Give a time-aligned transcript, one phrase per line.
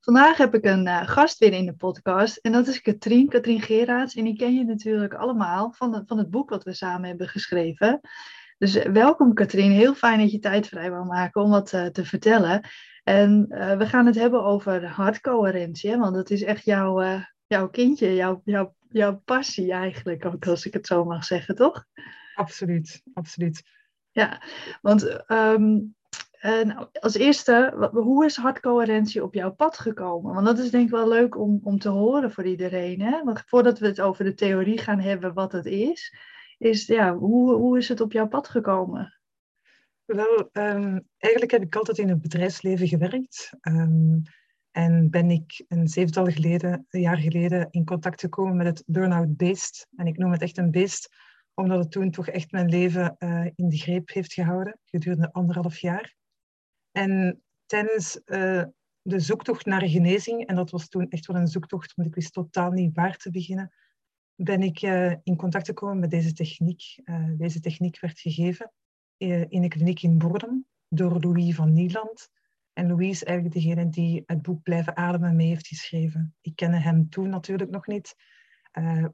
[0.00, 3.60] Vandaag heb ik een uh, gast weer in de podcast en dat is Katrien, Katrien
[3.60, 4.14] Geraerts.
[4.14, 7.28] En die ken je natuurlijk allemaal van, het, van het boek wat we samen hebben
[7.28, 8.00] geschreven.
[8.58, 11.86] Dus uh, welkom Katrien, heel fijn dat je tijd vrij wil maken om wat uh,
[11.86, 12.68] te vertellen.
[13.02, 13.46] En
[13.78, 18.74] we gaan het hebben over hartcoherentie, want dat is echt jouw, jouw kindje, jouw, jouw,
[18.88, 21.84] jouw passie eigenlijk, ook als ik het zo mag zeggen, toch?
[22.34, 23.62] Absoluut, absoluut.
[24.10, 24.42] Ja,
[24.80, 25.94] want um,
[26.42, 30.34] uh, als eerste, hoe is hartcoherentie op jouw pad gekomen?
[30.34, 33.00] Want dat is denk ik wel leuk om, om te horen voor iedereen.
[33.00, 33.24] Hè?
[33.24, 36.14] Want voordat we het over de theorie gaan hebben wat het is,
[36.58, 39.20] is ja, hoe, hoe is het op jouw pad gekomen?
[40.04, 43.50] Wel, um, eigenlijk heb ik altijd in het bedrijfsleven gewerkt.
[43.62, 44.22] Um,
[44.70, 49.36] en ben ik een zevental geleden, een jaar geleden in contact gekomen met het burn-out
[49.36, 49.86] beest.
[49.96, 51.08] En ik noem het echt een beest,
[51.54, 55.78] omdat het toen toch echt mijn leven uh, in de greep heeft gehouden, gedurende anderhalf
[55.78, 56.18] jaar.
[56.92, 58.64] En tijdens uh,
[59.02, 62.32] de zoektocht naar genezing, en dat was toen echt wel een zoektocht, want ik wist
[62.32, 63.72] totaal niet waar te beginnen,
[64.34, 66.82] ben ik uh, in contact gekomen met deze techniek.
[67.04, 68.72] Uh, deze techniek werd gegeven
[69.16, 72.28] in een kliniek in Bordem door Louis van Nieland.
[72.72, 76.34] En Louis is eigenlijk degene die het boek Blijven Ademen mee heeft geschreven.
[76.40, 78.14] Ik kende hem toen natuurlijk nog niet,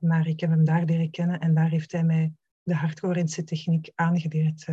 [0.00, 2.32] maar ik heb hem daar leren kennen en daar heeft hij mij
[2.62, 4.66] de hardcore techniek aangeleerd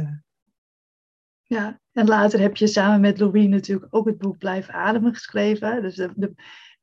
[1.44, 5.82] ja, en later heb je samen met Louis natuurlijk ook het boek Blijf Ademen geschreven.
[5.82, 6.34] Dus, de, de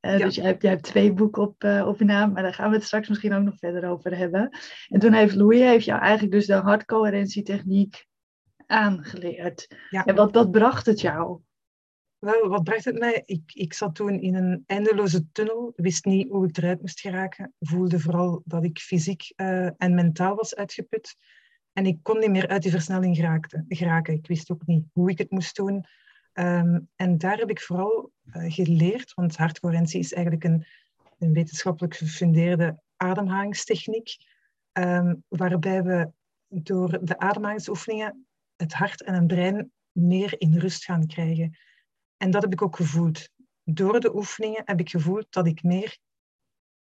[0.00, 2.54] uh, dus jij hebt, jij hebt twee boeken op, uh, op je naam, maar daar
[2.54, 4.58] gaan we het straks misschien ook nog verder over hebben.
[4.88, 8.06] En toen heeft Louis heeft jou eigenlijk dus de hartcoherentietechniek
[8.66, 9.66] aangeleerd.
[9.90, 10.04] Ja.
[10.04, 11.40] En wat, wat bracht het jou?
[12.18, 13.22] Wel, wat bracht het mij?
[13.24, 17.54] Ik, ik zat toen in een eindeloze tunnel, wist niet hoe ik eruit moest geraken,
[17.58, 21.16] voelde vooral dat ik fysiek uh, en mentaal was uitgeput.
[21.72, 24.14] En ik kon niet meer uit die versnelling geraakte, geraken.
[24.14, 25.84] Ik wist ook niet hoe ik het moest doen.
[26.32, 30.66] Um, en daar heb ik vooral uh, geleerd, want hartcoherentie is eigenlijk een,
[31.18, 34.16] een wetenschappelijk gefundeerde ademhalingstechniek,
[34.72, 36.12] um, waarbij we
[36.48, 38.26] door de ademhalingsoefeningen
[38.56, 41.58] het hart en het brein meer in rust gaan krijgen.
[42.16, 43.28] En dat heb ik ook gevoeld.
[43.64, 45.98] Door de oefeningen heb ik gevoeld dat ik meer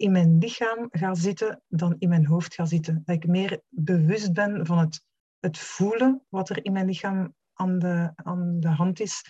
[0.03, 3.03] in mijn lichaam ga zitten dan in mijn hoofd ga zitten.
[3.05, 5.05] Dat ik meer bewust ben van het,
[5.41, 9.25] het voelen wat er in mijn lichaam aan de, aan de hand is,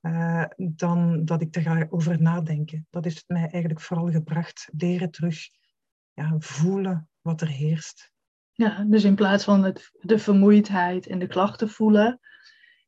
[0.00, 2.86] uh, dan dat ik er ga over nadenken.
[2.90, 5.48] Dat heeft mij eigenlijk vooral gebracht, leren terug
[6.12, 8.12] ja, voelen wat er heerst.
[8.52, 12.20] Ja, dus in plaats van het, de vermoeidheid en de klachten voelen,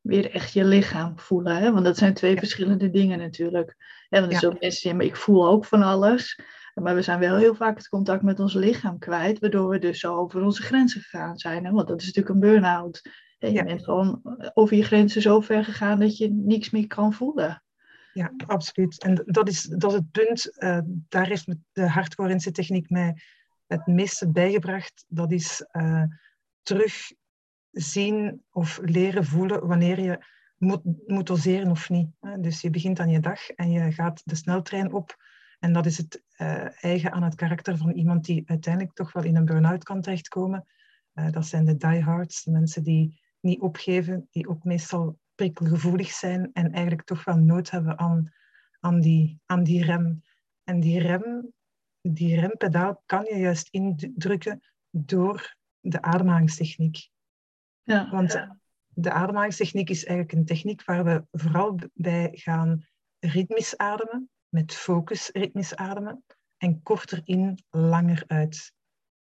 [0.01, 1.57] weer echt je lichaam voelen.
[1.57, 1.73] Hè?
[1.73, 3.77] Want dat zijn twee verschillende dingen natuurlijk.
[4.09, 6.39] Ja, want er zijn mensen maar ik voel ook van alles.
[6.75, 10.01] Maar we zijn wel heel vaak het contact met ons lichaam kwijt, waardoor we dus
[10.01, 11.65] zo over onze grenzen gegaan zijn.
[11.65, 11.71] Hè?
[11.71, 13.01] Want dat is natuurlijk een burn-out.
[13.39, 13.65] Je ja.
[13.65, 14.21] bent gewoon
[14.55, 17.63] over je grenzen zo ver gegaan dat je niks meer kan voelen.
[18.13, 19.03] Ja, absoluut.
[19.03, 20.57] En dat is, dat is het punt.
[20.59, 23.23] Uh, daar heeft de hardcore techniek mij
[23.67, 25.05] het meeste bijgebracht.
[25.09, 26.03] Dat is uh,
[26.63, 27.13] terug
[27.71, 30.25] zien of leren voelen wanneer je
[30.57, 32.09] moet, moet doseren of niet.
[32.39, 35.17] Dus je begint aan je dag en je gaat de sneltrein op
[35.65, 39.25] en dat is het uh, eigen aan het karakter van iemand die uiteindelijk toch wel
[39.25, 40.67] in een burn-out kan terechtkomen.
[41.15, 46.51] Uh, dat zijn de diehards, de mensen die niet opgeven, die ook meestal prikkelgevoelig zijn
[46.53, 48.33] en eigenlijk toch wel nood hebben aan,
[48.81, 50.23] aan, die, aan die rem.
[50.65, 51.53] En die rem,
[52.01, 57.09] die rempedaal kan je juist indrukken door de ademhalingstechniek.
[57.83, 58.59] Ja, Want ja.
[58.89, 62.87] de ademhalingstechniek is eigenlijk een techniek waar we vooral bij gaan
[63.19, 66.25] ritmisch ademen met focus ritmisch ademen
[66.57, 68.73] en korter in, langer uit.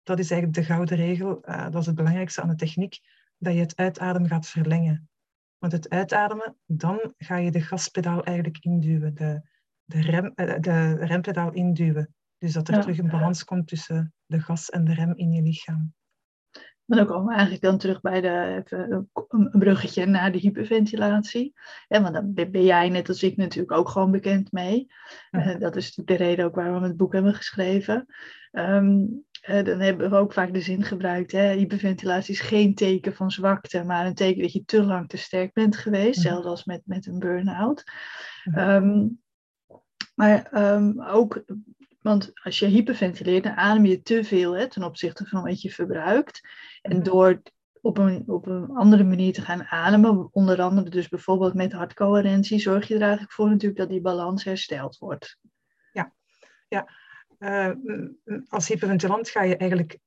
[0.03, 1.49] Dat is eigenlijk de gouden regel.
[1.49, 2.99] Uh, dat is het belangrijkste aan de techniek,
[3.39, 5.09] dat je het uitademen gaat verlengen.
[5.59, 9.43] Want het uitademen, dan ga je de gaspedaal eigenlijk induwen, de,
[9.85, 12.15] de, rem, uh, de rempedaal induwen.
[12.39, 12.81] Dus dat er ja.
[12.81, 15.95] terug een balans komt tussen de gas en de rem in je lichaam.
[16.93, 21.53] Maar dan komen we eigenlijk dan terug bij de, even een bruggetje naar de hyperventilatie.
[21.89, 24.87] Ja, want daar ben jij net als ik natuurlijk ook gewoon bekend mee.
[25.31, 28.07] Uh, dat is natuurlijk de reden ook waarom we het boek hebben geschreven.
[28.53, 31.33] Um, uh, dan hebben we ook vaak de zin gebruikt.
[31.33, 31.53] Hè?
[31.53, 35.53] Hyperventilatie is geen teken van zwakte, maar een teken dat je te lang te sterk
[35.53, 36.21] bent geweest.
[36.21, 37.85] Zelfs als met, met een burn-out.
[38.59, 39.21] Um,
[40.15, 41.45] maar um, ook
[42.03, 45.71] want als je hyperventileert, dan adem je te veel hè, ten opzichte van wat je
[45.71, 46.49] verbruikt.
[46.83, 47.05] En mhm.
[47.05, 47.43] door
[47.81, 52.59] op een, op een andere manier te gaan ademen, onder andere dus bijvoorbeeld met hartcoherentie,
[52.59, 55.39] zorg je er eigenlijk voor natuurlijk dat die balans hersteld wordt.
[55.93, 56.13] Ja,
[56.69, 56.89] ja.
[57.39, 57.71] Uh,
[58.49, 59.99] als hyperventilant ga je eigenlijk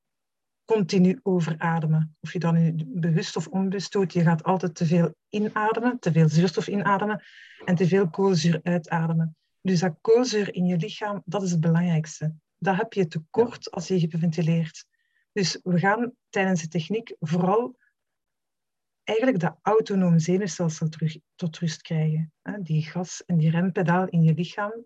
[0.66, 2.16] continu overademen.
[2.20, 6.12] Of je dan nu bewust of onbewust doet, je gaat altijd te veel inademen, te
[6.12, 7.24] veel zuurstof inademen
[7.66, 9.36] en te veel koolzuur uitademen.
[9.66, 12.36] Dus dat koolzuur in je lichaam, dat is het belangrijkste.
[12.58, 14.86] Dat heb je tekort als je hyperventileert.
[15.32, 17.78] Dus we gaan tijdens de techniek vooral
[19.04, 22.34] eigenlijk dat autonoom zenuwstelsel terug tot rust krijgen.
[22.60, 24.86] Die gas- en die rempedaal in je lichaam,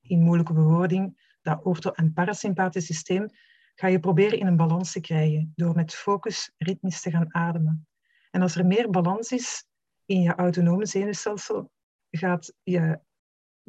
[0.00, 3.28] in moeilijke bewoording, dat ortho- en parasympathisch systeem,
[3.74, 7.88] ga je proberen in een balans te krijgen door met focus ritmisch te gaan ademen.
[8.30, 9.64] En als er meer balans is
[10.04, 11.70] in je autonome zenuwstelsel,
[12.10, 13.00] gaat je,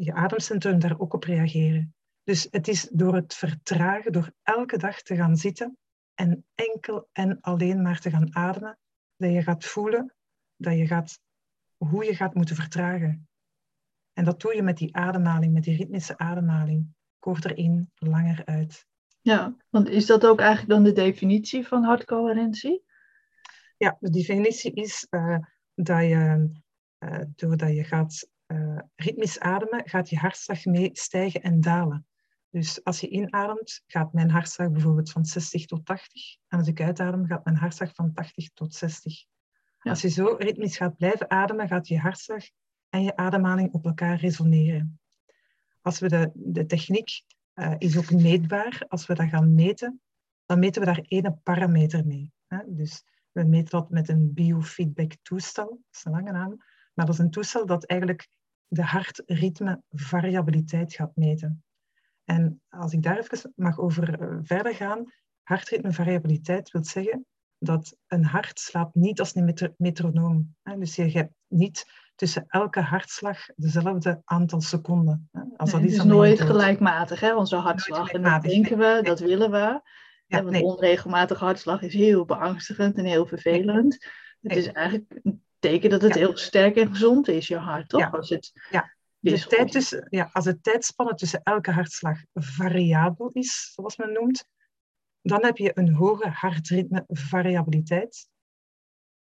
[0.03, 1.95] je ademcentrum daar ook op reageren.
[2.23, 5.77] Dus het is door het vertragen, door elke dag te gaan zitten
[6.13, 8.79] en enkel en alleen maar te gaan ademen,
[9.15, 10.15] dat je gaat voelen
[10.61, 11.19] dat je gaat,
[11.77, 13.29] hoe je gaat moeten vertragen.
[14.13, 16.93] En dat doe je met die ademhaling, met die ritmische ademhaling.
[17.19, 18.85] Korter in, langer uit.
[19.21, 22.83] Ja, want is dat ook eigenlijk dan de definitie van hartcoherentie?
[23.77, 25.37] Ja, de definitie is uh,
[25.73, 26.49] dat je,
[26.99, 32.05] uh, doordat je gaat uh, ritmisch ademen, gaat je hartslag mee stijgen en dalen.
[32.49, 36.35] Dus als je inademt, gaat mijn hartslag bijvoorbeeld van 60 tot 80.
[36.47, 39.23] En als ik uitadem, gaat mijn hartslag van 80 tot 60.
[39.79, 42.43] Als je zo ritmisch gaat blijven ademen, gaat je hartslag
[42.89, 44.99] en je ademhaling op elkaar resoneren.
[45.81, 47.23] Als we de, de techniek
[47.55, 48.85] uh, is ook meetbaar.
[48.87, 50.01] Als we dat gaan meten,
[50.45, 52.31] dan meten we daar één parameter mee.
[52.47, 52.57] Hè?
[52.67, 55.69] Dus we meten dat met een biofeedback toestel.
[55.69, 56.63] Dat is een lange naam.
[56.93, 58.27] Maar dat is een toestel dat eigenlijk
[58.73, 61.63] de hartritme variabiliteit gaat meten.
[62.23, 65.13] En als ik daar even mag over uh, verder gaan,
[65.43, 67.25] hartritmevariabiliteit wil zeggen
[67.57, 70.55] dat een hart slaapt niet als een metro metronoom.
[70.77, 71.85] Dus je hebt niet
[72.15, 75.29] tussen elke hartslag dezelfde aantal seconden.
[75.31, 77.35] Als nee, dat is het is nooit gelijkmatig, hè?
[77.35, 78.11] onze hartslag.
[78.11, 79.01] En dat denken we, nee.
[79.01, 79.81] dat willen we.
[80.25, 80.63] Ja, want nee.
[80.63, 84.05] onregelmatige hartslag is heel beangstigend en heel vervelend.
[84.41, 85.21] Het is eigenlijk
[85.61, 87.99] teken dat het heel sterk en gezond is, je hart, toch?
[87.99, 88.07] Ja.
[88.07, 88.93] Als het ja.
[89.21, 94.45] De tijd tussen, ja, als de tijdspanne tussen elke hartslag variabel is, zoals men noemt,
[95.21, 98.29] dan heb je een hoge hartritmevariabiliteit.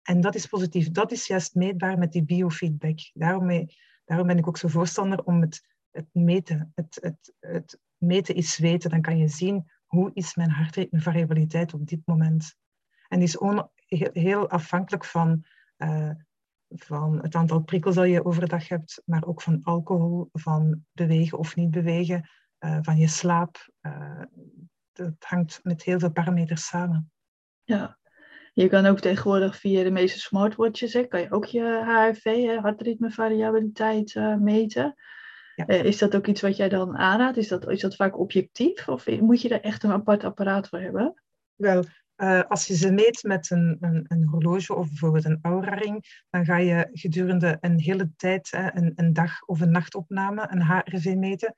[0.02, 0.90] En dat is positief.
[0.90, 2.98] Dat is juist meetbaar met die biofeedback.
[3.12, 6.72] Daarom, mee, daarom ben ik ook zo voorstander om het, het meten.
[6.74, 8.90] Het, het, het meten is weten.
[8.90, 12.54] Dan kan je zien hoe is mijn hartritmevariabiliteit op dit moment.
[13.08, 15.44] En die is on, heel, heel, afhankelijk van,
[15.78, 16.10] uh,
[16.74, 21.56] van het aantal prikkels dat je overdag hebt, maar ook van alcohol, van bewegen of
[21.56, 22.28] niet bewegen,
[22.64, 23.68] uh, van je slaap.
[23.82, 24.22] Uh,
[24.92, 27.12] het hangt met heel veel parameters samen.
[27.64, 27.98] Ja,
[28.52, 34.14] je kan ook tegenwoordig via de meeste smartwatches, hè, kan je ook je HRV, hartritmevariabiliteit,
[34.14, 34.94] uh, meten.
[35.54, 35.66] Ja.
[35.66, 37.36] Is dat ook iets wat jij dan aanraadt?
[37.36, 40.78] Is dat, is dat vaak objectief of moet je daar echt een apart apparaat voor
[40.78, 41.22] hebben?
[41.54, 41.84] Wel,
[42.20, 46.44] uh, als je ze meet met een, een, een, horloge of bijvoorbeeld een Aura-ring, dan
[46.44, 51.54] ga je gedurende een hele tijd, een, een dag of een nachtopname, een HRV meten.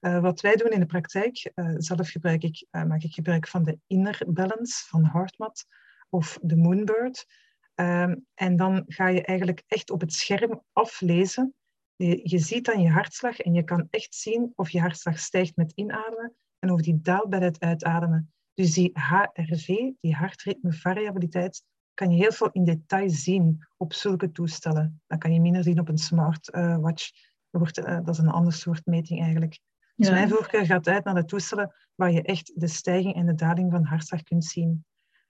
[0.00, 3.62] Uh, wat wij doen in de praktijk, uh, zelf gebruik ik, maak ik gebruik van
[3.62, 5.64] de Inner Balance van HeartMath
[6.08, 7.26] of de Moonbird.
[7.74, 11.54] Um, en dan ga je eigenlijk echt op het scherm aflezen.
[11.96, 15.56] Je, je ziet dan je hartslag en je kan echt zien of je hartslag stijgt
[15.56, 18.32] met inademen en of die daalt bij het uitademen.
[18.54, 19.66] Dus die HRV,
[20.00, 21.62] die hartritmevariabiliteit,
[21.94, 25.02] kan je heel veel in detail zien op zulke toestellen.
[25.06, 27.10] Dat kan je minder zien op een smartwatch.
[27.50, 29.60] Dat, dat is een ander soort meting eigenlijk.
[29.96, 30.14] Dus ja.
[30.14, 33.70] mijn voorkeur gaat uit naar de toestellen waar je echt de stijging en de daling
[33.70, 34.84] van hartslag kunt zien.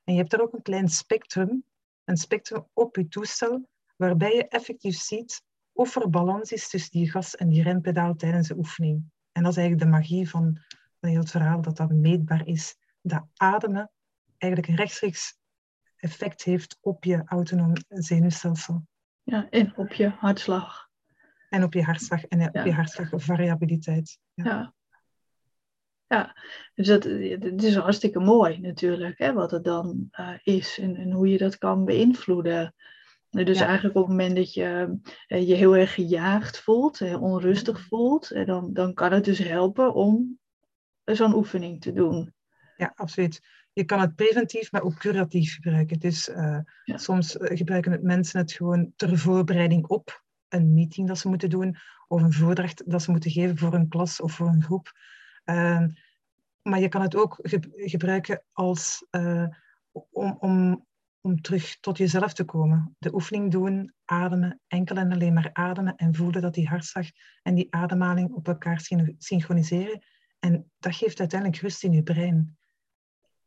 [0.05, 1.65] En je hebt er ook een klein spectrum,
[2.05, 7.11] een spectrum op je toestel, waarbij je effectief ziet of er balans is tussen die
[7.11, 9.05] gas- en die rempedaal tijdens de oefening.
[9.33, 10.59] En dat is eigenlijk de magie van,
[11.01, 12.77] van heel het verhaal, dat dat meetbaar is.
[13.01, 13.91] Dat ademen
[14.39, 15.39] eigenlijk een rechtstreeks
[15.97, 18.87] effect heeft op je autonoom zenuwstelsel.
[19.23, 20.89] Ja, en op je hartslag.
[21.49, 22.65] En op je hartslag en op ja.
[22.65, 24.19] je hartslagvariabiliteit.
[24.35, 24.45] Ja.
[24.45, 24.75] ja.
[26.07, 26.37] ja.
[26.75, 31.11] dus dat, het is hartstikke mooi natuurlijk, hè, wat het dan uh, is en, en,
[31.11, 32.75] hoe je dat kan beïnvloeden.
[33.31, 33.67] Dus ja.
[33.67, 38.33] eigenlijk op het moment dat je uh, je heel erg gejaagd voelt, heel onrustig voelt,
[38.33, 40.39] uh, dan, dan kan het dus helpen om
[41.05, 42.35] zo'n oefening te doen.
[42.81, 43.43] Ja, absoluut.
[43.73, 45.99] Je kan het preventief, maar ook curatief gebruiken.
[45.99, 46.27] Dus
[46.85, 46.97] ja.
[46.97, 51.77] soms gebruiken het mensen het gewoon ter voorbereiding op een meeting dat ze moeten doen
[52.09, 54.93] of een voordracht dat ze moeten geven voor een klas of voor een groep.
[55.45, 55.85] Uh,
[56.63, 59.47] maar je kan het ook ge gebruiken als, uh,
[60.11, 60.87] om, om,
[61.21, 62.97] om terug tot jezelf te komen.
[62.99, 67.07] De oefening doen, ademen, enkel en alleen maar ademen en voelen dat die hartslag
[67.43, 68.81] en die ademhaling op elkaar
[69.19, 70.05] synchroniseren.
[70.39, 72.59] En dat geeft uiteindelijk rust in je brein.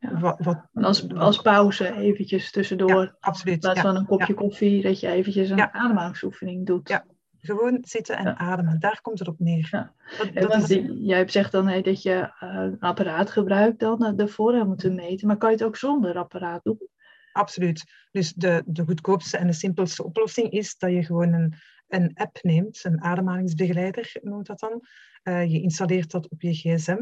[0.03, 0.19] Ja.
[0.19, 3.03] Wat, wat, als, als pauze eventjes tussendoor.
[3.03, 3.53] Ja, absoluut.
[3.53, 6.89] In plaats van een kopje koffie, dat je eventjes een ademhalingsoefening doet.
[6.89, 7.05] Ja,
[7.39, 8.79] Gewoon zitten en ademen.
[8.79, 9.91] Daar komt het op neer.
[10.33, 10.87] Dat, is...
[10.93, 14.89] Jij hebt zegt dan dat je uh, een apparaat gebruikt dan uh, ervoor om te
[14.89, 15.27] meten.
[15.27, 16.87] Maar kan je het ook zonder apparaat doen?
[17.31, 17.83] Absoluut.
[18.11, 21.53] Dus de, de goedkoopste en de simpelste oplossing is dat je gewoon een,
[21.87, 24.87] een app neemt, een ademhalingsbegeleider noemt dat dan.
[25.23, 26.97] Uh, je installeert dat op je gsm.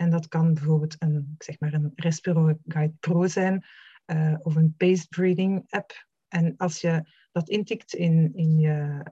[0.00, 3.64] En dat kan bijvoorbeeld een, zeg maar een Respiro Guide Pro zijn
[4.06, 6.06] uh, of een Paced Breathing app.
[6.28, 9.02] En als je dat intikt in, in, je,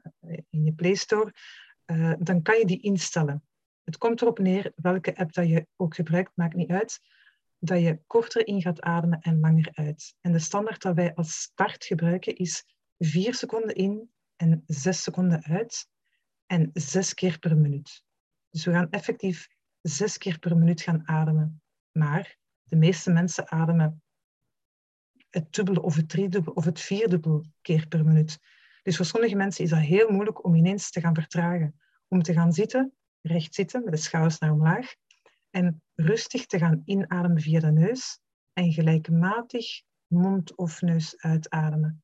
[0.51, 1.35] in je Play Store,
[1.87, 3.43] uh, dan kan je die instellen.
[3.85, 7.01] Het komt erop neer, welke app dat je ook gebruikt, maakt niet uit,
[7.59, 10.15] dat je korter in gaat ademen en langer uit.
[10.21, 12.65] En de standaard dat wij als start gebruiken is
[12.99, 15.89] 4 seconden in en 6 seconden uit
[16.47, 18.03] en 6 keer per minuut.
[18.51, 19.49] Dus we gaan effectief
[19.89, 21.63] 6 keer per minuut gaan ademen.
[21.93, 24.03] Maar de meeste mensen ademen
[25.31, 28.39] het dubbele of het driedubbele of het vierdubbele keer per minuut.
[28.83, 31.81] Dus voor sommige mensen is dat heel moeilijk om ineens te gaan vertragen.
[32.09, 34.95] Om te gaan zitten, recht zitten, met de schouders naar omlaag.
[35.51, 38.21] En rustig te gaan inademen via de neus.
[38.53, 42.03] En gelijkmatig mond of neus uitademen.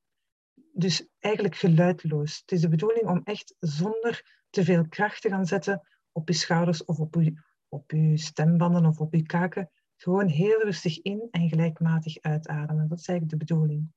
[0.73, 2.39] Dus eigenlijk geluidloos.
[2.41, 6.35] Het is de bedoeling om echt zonder te veel kracht te gaan zetten op je
[6.35, 7.35] schouders of op je,
[7.73, 9.71] op je stembanden of op je kaken.
[9.97, 12.89] Gewoon heel rustig in en gelijkmatig uitademen.
[12.89, 13.93] Dat is eigenlijk de bedoeling.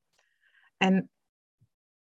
[0.77, 1.09] En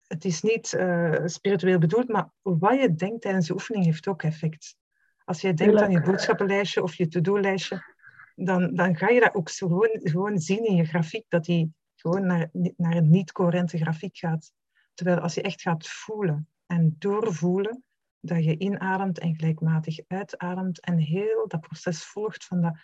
[0.07, 4.23] het is niet uh, spiritueel bedoeld, maar wat je denkt tijdens de oefening heeft ook
[4.23, 4.75] effect.
[5.23, 7.93] Als je denkt aan je boodschappenlijstje of je to-do-lijstje,
[8.35, 12.25] dan, dan ga je dat ook gewoon, gewoon zien in je grafiek, dat die gewoon
[12.25, 14.51] naar, naar een niet-coherente grafiek gaat.
[14.93, 17.83] Terwijl als je echt gaat voelen en doorvoelen,
[18.27, 22.77] dat je inademt en gelijkmatig uitademt en heel dat proces volgt van dat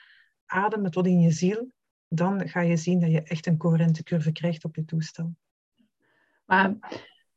[0.46, 1.72] ademen tot in je ziel,
[2.08, 5.36] dan ga je zien dat je echt een coherente curve krijgt op je toestel.
[6.46, 6.78] Maar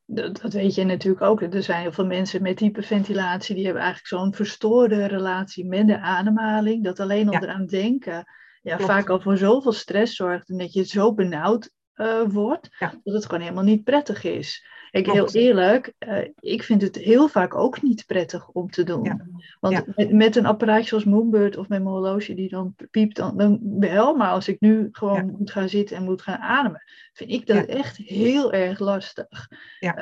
[0.07, 1.43] dat, dat, weet je natuurlijk ook.
[1.43, 5.99] Er zijn heel veel mensen met hyperventilatie die hebben eigenlijk zo'n verstoorde relatie met de
[5.99, 6.85] ademhaling.
[6.85, 8.25] Dat alleen al eraan denken
[8.65, 13.15] ja, vaak al voor zoveel stress zorgt en dat je zo benauwd uh, wordt, dat
[13.15, 14.67] het gewoon helemaal niet prettig is.
[14.95, 19.23] Ik, heel eerlijk, uh, ik vind het heel vaak ook niet prettig om te doen.
[19.61, 23.37] Want Met, met, een apparaatje zoals Moonbird of met mijn horloge die dan piept, dan,
[23.37, 24.15] dan wel.
[24.15, 26.83] Maar als ik nu gewoon moet gaan zitten en moet gaan ademen,
[27.13, 29.49] vind ik dat echt heel erg lastig.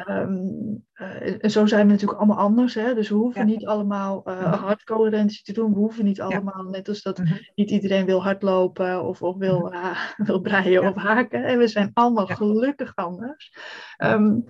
[0.09, 2.75] Um, uh, en zo zijn we natuurlijk allemaal anders.
[2.75, 2.95] Hè?
[2.95, 5.73] Dus we hoeven niet allemaal uh, hardcoherentie te doen.
[5.73, 7.35] We hoeven niet allemaal, net als dat mhm.
[7.55, 9.95] niet iedereen wil hardlopen of, of wil, mhm.
[10.27, 11.45] wil breien of haken.
[11.45, 13.57] En we zijn allemaal gelukkig anders.
[13.99, 14.45] Um,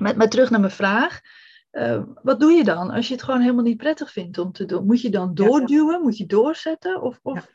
[0.00, 1.20] met, met terug naar mijn vraag.
[1.72, 4.64] Uh, wat doe je dan als je het gewoon helemaal niet prettig vindt om te
[4.64, 4.86] doen?
[4.86, 6.02] Moet je dan doorduwen?
[6.02, 7.02] Moet je doorzetten?
[7.02, 7.54] Of, of...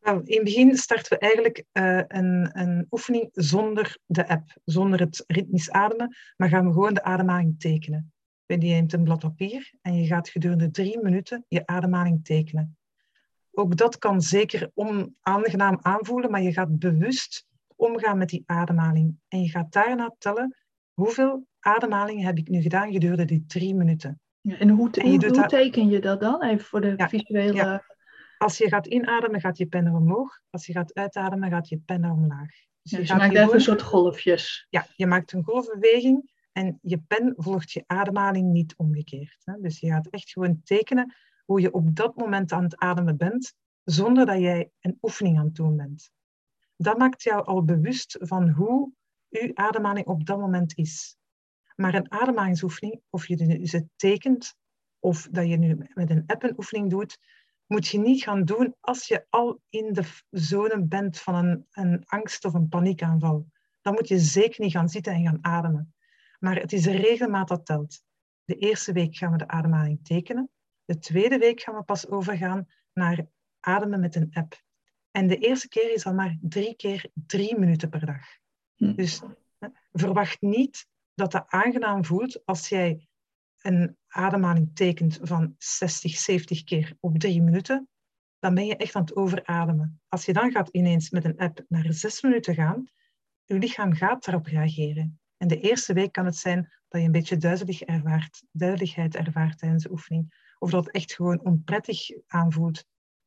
[0.00, 5.00] Nou, in het begin starten we eigenlijk uh, een, een oefening zonder de app, zonder
[5.00, 8.12] het ritmisch ademen, maar gaan we gewoon de ademhaling tekenen.
[8.46, 12.76] Je neemt een blad papier en je gaat gedurende drie minuten je ademhaling tekenen.
[13.50, 19.18] Ook dat kan zeker onaangenaam aanvoelen, maar je gaat bewust omgaan met die ademhaling.
[19.28, 20.56] En je gaat daarna tellen
[20.98, 24.20] hoeveel ademhalingen heb ik nu gedaan gedurende die drie minuten.
[24.42, 26.42] en hoe, hoe, teken je dat dan?
[26.42, 27.96] Even voor de visuele...
[28.38, 30.40] Als je gaat inademen, gaat je pen omhoog.
[30.50, 32.50] Als je gaat uitademen, gaat je pen omlaag.
[32.82, 34.66] Dus je, dus je maakt even een soort golfjes.
[34.70, 39.36] Ja, je maakt een golfbeweging en je pen volgt je ademhaling niet omgekeerd.
[39.44, 39.60] Hè?
[39.60, 41.14] Dus je gaat echt gewoon tekenen
[41.44, 45.44] hoe je op dat moment aan het ademen bent, zonder dat jij een oefening aan
[45.44, 46.10] het doen bent.
[46.76, 48.92] Dat maakt jou al bewust van hoe
[49.30, 51.16] uw ademhaling op dat moment is.
[51.74, 54.56] Maar een ademhalingsoefening, of je ze tekent
[54.98, 57.18] of dat je nu met een app een oefening doet,
[57.66, 62.02] moet je niet gaan doen als je al in de zone bent van een, een
[62.06, 63.46] angst of een paniekaanval.
[63.80, 65.94] Dan moet je zeker niet gaan zitten en gaan ademen.
[66.38, 68.02] Maar het is de regelmaat dat telt.
[68.44, 70.50] De eerste week gaan we de ademhaling tekenen.
[70.84, 73.26] De tweede week gaan we pas overgaan naar
[73.60, 74.62] ademen met een app.
[75.10, 78.26] En de eerste keer is al maar drie keer drie minuten per dag.
[78.78, 78.94] Hm.
[78.94, 79.22] Dus
[79.92, 83.08] verwacht niet dat dat aangenaam voelt als jij
[83.58, 87.88] een ademhaling tekent van 60, 70 keer op drie minuten,
[88.38, 90.00] dan ben je echt aan het overademen.
[90.08, 92.86] Als je dan gaat ineens met een app naar zes minuten gaan,
[93.44, 95.20] je lichaam gaat daarop reageren.
[95.36, 99.58] En de eerste week kan het zijn dat je een beetje duizelig ervaart, duidelijkheid ervaart
[99.58, 100.54] tijdens de oefening.
[100.58, 102.84] Of dat het echt gewoon onprettig aanvoelt.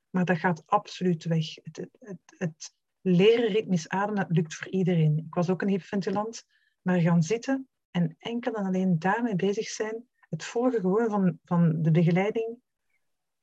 [0.10, 1.56] Maar dat gaat absoluut weg.
[1.56, 5.18] Het, het, het leren ritmisch ademen lukt voor iedereen.
[5.18, 6.44] Ik was ook een hyperventilant,
[6.82, 11.82] maar gaan zitten en enkel en alleen daarmee bezig zijn, het volgen gewoon van, van
[11.82, 12.58] de begeleiding,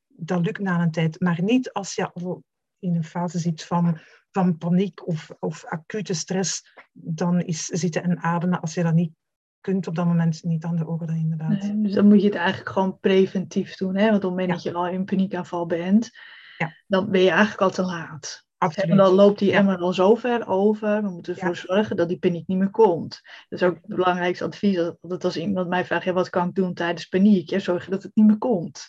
[0.06, 1.20] dat lukt na een tijd.
[1.20, 2.44] Maar niet als je al
[2.78, 3.98] in een fase zit van,
[4.30, 9.12] van paniek of, of acute stress, dan is zitten en ademen, als je dat niet
[9.60, 11.62] kunt op dat moment niet aan de orde, inderdaad.
[11.62, 13.96] Nee, dus dan moet je het eigenlijk gewoon preventief doen.
[13.96, 14.02] Hè?
[14.10, 16.10] Want op het moment dat je al in paniekaanval bent,
[16.58, 16.74] Ja.
[16.86, 18.46] dan ben je eigenlijk al te laat.
[18.58, 18.90] Absoluut.
[18.90, 19.58] En dan loopt die Ja.
[19.58, 21.02] emmer al zo ver over.
[21.02, 23.20] We moeten ervoor zorgen dat die paniek niet meer komt.
[23.48, 24.92] Dat is ook het belangrijkste advies.
[25.00, 27.50] Dat als iemand mij vraagt, ja, wat kan ik doen tijdens paniek?
[27.50, 28.88] Ja, zorg dat het niet meer komt.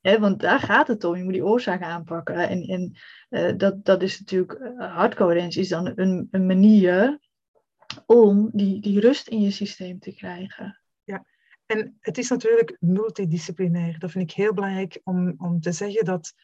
[0.00, 0.18] Ja.
[0.18, 1.16] Want daar gaat het om.
[1.16, 2.48] Je moet die oorzaak aanpakken.
[2.48, 2.96] En, en
[3.28, 4.58] eh, dat, dat is natuurlijk,
[5.20, 7.18] uh, is dan een, een manier
[8.06, 10.76] om die, die rust in je systeem te krijgen.
[11.72, 13.98] En het is natuurlijk multidisciplinair.
[13.98, 16.34] Dat vind ik heel belangrijk om, om te zeggen dat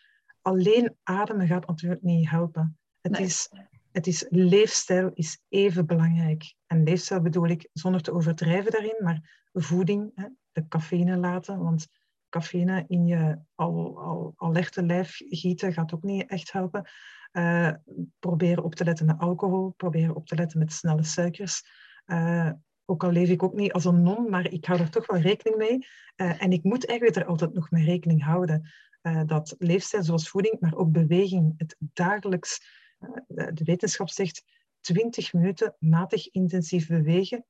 [0.43, 2.79] alleen ademen gaat natuurlijk niet helpen.
[3.01, 3.23] Het, Nee.
[3.23, 3.51] is,
[3.93, 6.55] het is leefstijl is even belangrijk.
[6.67, 11.89] En leefstijl bedoel ik zonder te overdrijven daarin, maar voeding, hè, de cafeïne laten, want
[12.29, 16.89] cafeïne in je al, al, al lichte lijf gieten gaat ook niet echt helpen.
[17.31, 17.73] Eh,
[18.19, 21.63] proberen op te letten met alcohol, proberen op te letten met snelle suikers.
[22.05, 22.51] Eh,
[22.85, 25.21] ook al leef ik ook niet als een non, maar ik hou er toch wel
[25.21, 25.87] rekening mee.
[26.15, 28.71] Eh, en ik moet eigenlijk er altijd nog mee rekening houden.
[29.01, 32.61] Eh, dat leefstijl zoals voeding, maar ook beweging, het dagelijks,
[32.99, 34.45] eh, de- wetenschap zegt
[34.81, 37.45] 20 minuten matig intensief bewegen,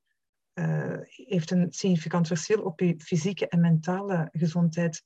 [0.53, 5.03] eh, heeft een significant verschil op je fysieke en mentale gezondheid.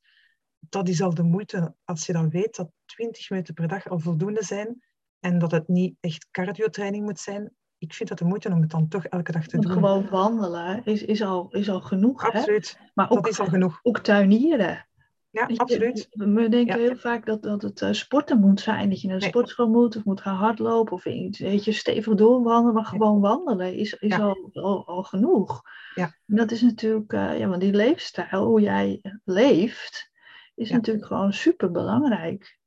[0.60, 4.00] Dat is al de moeite als je dan weet dat 20 minuten per dag al
[4.00, 4.84] voldoende zijn
[5.20, 7.52] en dat het niet echt cardiotraining moet zijn.
[7.78, 9.72] Ik vind dat de moeite om het dan toch elke dag te doen.
[9.72, 12.22] gewoon wandelen is, is, al, is al genoeg.
[12.22, 12.28] Hè?
[12.28, 13.80] Absoluut, Maar dat ook, is al genoeg.
[13.82, 14.88] ook tuinieren.
[15.34, 16.08] Ja, absoluut.
[16.12, 16.88] We denken Ja.
[16.88, 18.90] heel vaak dat, dat het eh, sporten moet zijn.
[18.90, 19.32] Dat je naar de Nee.
[19.32, 22.74] sportschool moet of moet gaan hardlopen of iets, weet je, stevig doorwandelen.
[22.74, 24.18] Maar gewoon wandelen is, is Ja.
[24.18, 25.62] al, al, al genoeg.
[25.96, 26.04] Ja.
[26.28, 30.12] En dat is natuurlijk, eh, ja, want die leefstijl, hoe jij leeft,
[30.56, 30.76] is Ja.
[30.76, 32.62] natuurlijk gewoon super belangrijk.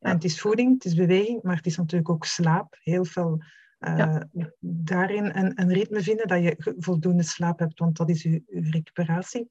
[0.00, 2.76] En het is voeding, het is beweging, maar het is natuurlijk ook slaap.
[2.82, 3.42] Heel veel
[3.78, 4.52] eh, Ja.
[4.60, 8.70] daarin een, een ritme vinden dat je voldoende slaap hebt, want dat is je, je
[8.70, 9.50] recuperatie.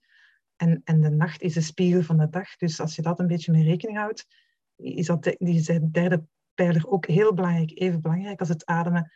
[0.60, 2.56] En, en de nacht is de spiegel van de dag.
[2.56, 4.28] Dus als je dat een beetje mee rekening houdt,
[4.76, 9.12] is dat die derde pijler ook heel belangrijk, even belangrijk als het ademen.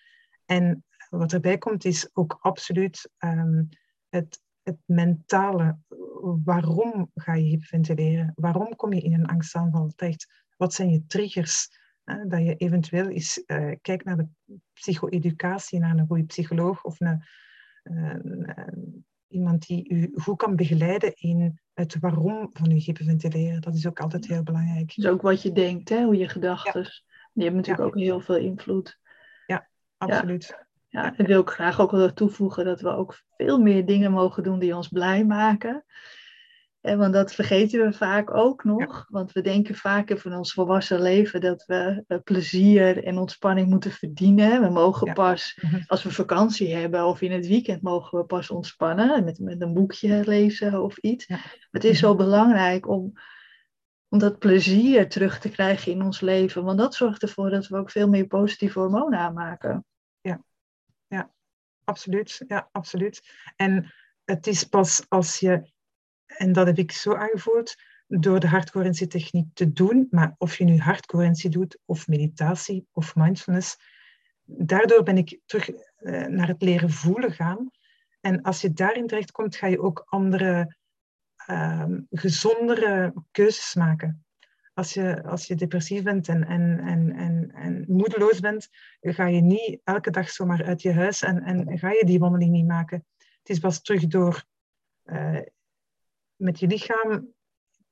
[0.46, 3.64] En wat erbij komt, is ook absoluut ehm,
[4.10, 5.78] het, het mentale.
[6.44, 8.32] Waarom ga je hyperventileren?
[8.36, 10.44] Waarom kom je in een angstaanval terecht?
[10.58, 11.82] Wat zijn je triggers?
[12.04, 14.28] Hè, dat je eventueel eens eh, kijkt naar de
[14.74, 17.24] psycho-educatie, naar een goede psycholoog of een,
[17.84, 18.68] eh,
[19.34, 23.62] iemand die u goed kan begeleiden in het waarom van uw hyperventileren.
[23.62, 24.96] Dat is ook altijd heel belangrijk.
[24.96, 26.84] Dus ook wat je denkt, hè, hoe je gedachten.
[27.34, 27.86] Die hebben natuurlijk Ja.
[27.86, 29.02] ook heel veel invloed.
[29.98, 30.58] Absoluut.
[30.88, 34.44] Ja, ik wil ook graag ook wel toevoegen dat we ook veel meer dingen mogen
[34.44, 35.86] doen die ons blij maken.
[36.84, 39.06] Want dat vergeten we vaak ook nog.
[39.10, 43.92] Want we denken vaak van ons volwassen leven dat we eh, plezier en ontspanning moeten
[43.92, 44.62] verdienen.
[44.62, 45.14] We mogen Ja.
[45.14, 45.82] pas, Mhm.
[45.88, 49.24] als we vakantie hebben of in het weekend, mogen we pas ontspannen.
[49.24, 51.26] Met, met een boekje lezen of iets.
[51.26, 51.40] Ja.
[51.72, 53.14] Het is zo belangrijk om,
[54.08, 56.64] om dat plezier terug te krijgen in ons leven.
[56.64, 59.86] Want dat zorgt ervoor dat we ook veel meer positieve hormonen aanmaken.
[61.86, 63.22] Absoluut, ja, absoluut.
[63.56, 63.94] En
[64.26, 65.72] het is pas als je,
[66.38, 67.76] en dat heb ik zo aangevoeld,
[68.08, 73.78] door de hartcoherentietechniek te doen, maar of je nu hartcoherentie doet, of meditatie, of mindfulness,
[74.44, 77.70] daardoor ben ik terug eh, naar het leren voelen gaan.
[78.22, 80.76] En als je daarin terechtkomt, ga je ook andere,
[81.36, 84.26] ehm, gezondere keuzes maken.
[84.74, 88.70] Als je, als je depressief bent en, en, en, en, en moedeloos bent,
[89.02, 92.52] ga je niet elke dag zomaar uit je huis en, en ga je die wandeling
[92.52, 93.06] niet maken.
[93.18, 94.44] Het is pas terug door
[95.04, 95.40] eh,
[96.44, 97.34] met je lichaam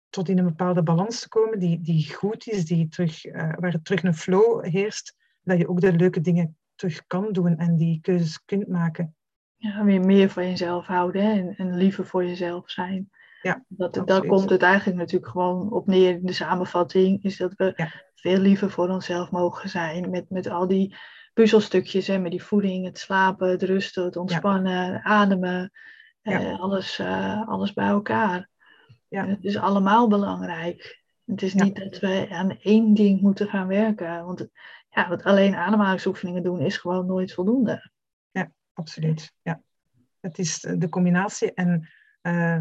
[0.09, 3.73] tot in een bepaalde balans te komen die, die goed is, die terug, eh, waar
[3.73, 7.75] er terug een flow heerst, dat je ook de leuke dingen terug kan doen en
[7.75, 9.15] die keuzes kunt maken.
[9.55, 13.09] Ja, weer meer van jezelf houden hè, en, en liever voor jezelf zijn.
[13.41, 17.53] Ja, dat, daar komt het eigenlijk natuurlijk gewoon op neer in de samenvatting, is dat
[17.55, 17.91] we Ja.
[18.15, 20.95] veel liever voor onszelf mogen zijn met, met al die
[21.33, 25.71] puzzelstukjes, hè, met die voeding, het slapen, het rusten, het ontspannen, ademen,
[26.21, 26.39] Ja.
[26.39, 28.49] eh, alles, eh, alles bij elkaar.
[29.07, 29.23] Ja.
[29.23, 31.03] En het is allemaal belangrijk.
[31.25, 31.63] Het is Ja.
[31.63, 34.47] niet dat we aan één ding moeten gaan werken, want
[34.89, 37.89] ja, wat alleen ademhalingsoefeningen doen is gewoon nooit voldoende.
[38.73, 39.61] Absoluut, ja.
[40.19, 41.89] Het is de combinatie en
[42.21, 42.59] eh,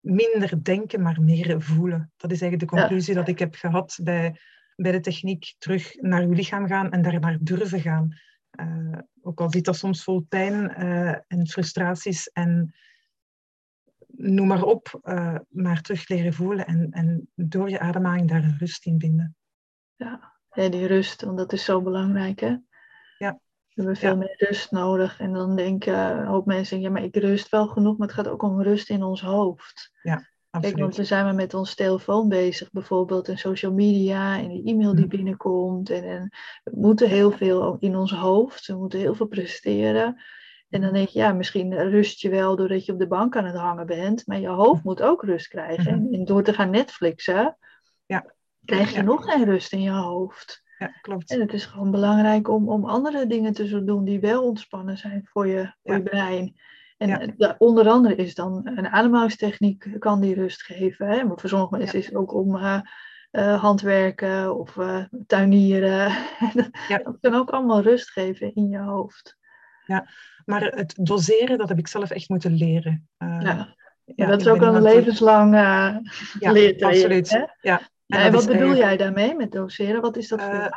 [0.00, 2.12] minder denken, maar meer voelen.
[2.16, 2.82] Dat is eigenlijk de Ja.
[2.82, 4.40] conclusie dat ik heb gehad bij,
[4.76, 5.54] bij de techniek.
[5.58, 8.18] Terug naar uw lichaam gaan en daarnaar durven gaan.
[8.56, 12.74] Eh, ook al zit dat soms vol pijn eh, en frustraties en
[14.06, 18.58] noem maar op, eh, maar terug leren voelen en, en door je ademhaling daar een
[18.58, 19.36] rust in vinden.
[19.94, 22.56] Ja, die rust, want dat is zo belangrijk, hè?
[23.18, 23.40] Ja.
[23.74, 25.20] We hebben veel meer rust nodig.
[25.20, 28.28] En dan denken een hoop mensen, ja, maar ik rust wel genoeg, maar het gaat
[28.28, 29.90] ook om rust in ons hoofd.
[30.02, 30.74] Ja, absoluut.
[30.74, 34.64] Kijk, want dan zijn we met ons telefoon bezig, bijvoorbeeld, en social media, en die
[34.64, 35.16] e-mail die Mhm.
[35.16, 35.90] binnenkomt.
[35.90, 36.30] En, en
[36.64, 40.22] we moeten heel veel in ons hoofd, we moeten heel veel presteren.
[40.68, 43.44] En dan denk je, ja, misschien rust je wel doordat je op de bank aan
[43.44, 45.92] het hangen bent, maar je hoofd moet ook rust krijgen.
[45.92, 47.56] En, en door te gaan Netflixen,
[48.06, 48.34] Ja.
[48.64, 49.02] krijg je Ja.
[49.02, 50.64] nog geen rust in je hoofd.
[50.78, 51.30] Ja, klopt.
[51.30, 55.28] En het is gewoon belangrijk om, om andere dingen te doen die wel ontspannen zijn
[55.32, 55.96] voor je, voor Ja.
[55.96, 56.56] je brein.
[56.96, 57.20] En Ja.
[57.20, 61.08] eh, ja, onder andere is dan een ademhalingstechniek kan die rust geven.
[61.08, 61.24] Hè?
[61.24, 62.80] Maar voor sommige mensen is het ook om eh,
[63.30, 64.76] eh, handwerken of
[65.26, 66.12] tuinieren.
[66.88, 66.98] Ja.
[66.98, 69.36] Dat kan ook allemaal rust geven in je hoofd.
[70.44, 73.08] Maar het doseren, dat heb ik zelf echt moeten leren.
[73.18, 73.40] Ja.
[73.40, 76.00] ja, Ja, dat is ik ook een levenslang Ja,
[76.40, 76.82] leertraject.
[76.82, 77.30] absoluut.
[77.30, 77.38] Hè?
[77.38, 77.48] Ja.
[77.60, 80.00] Ja, En en wat bedoel jij daarmee met doseren?
[80.00, 80.70] Wat is dat voor jou?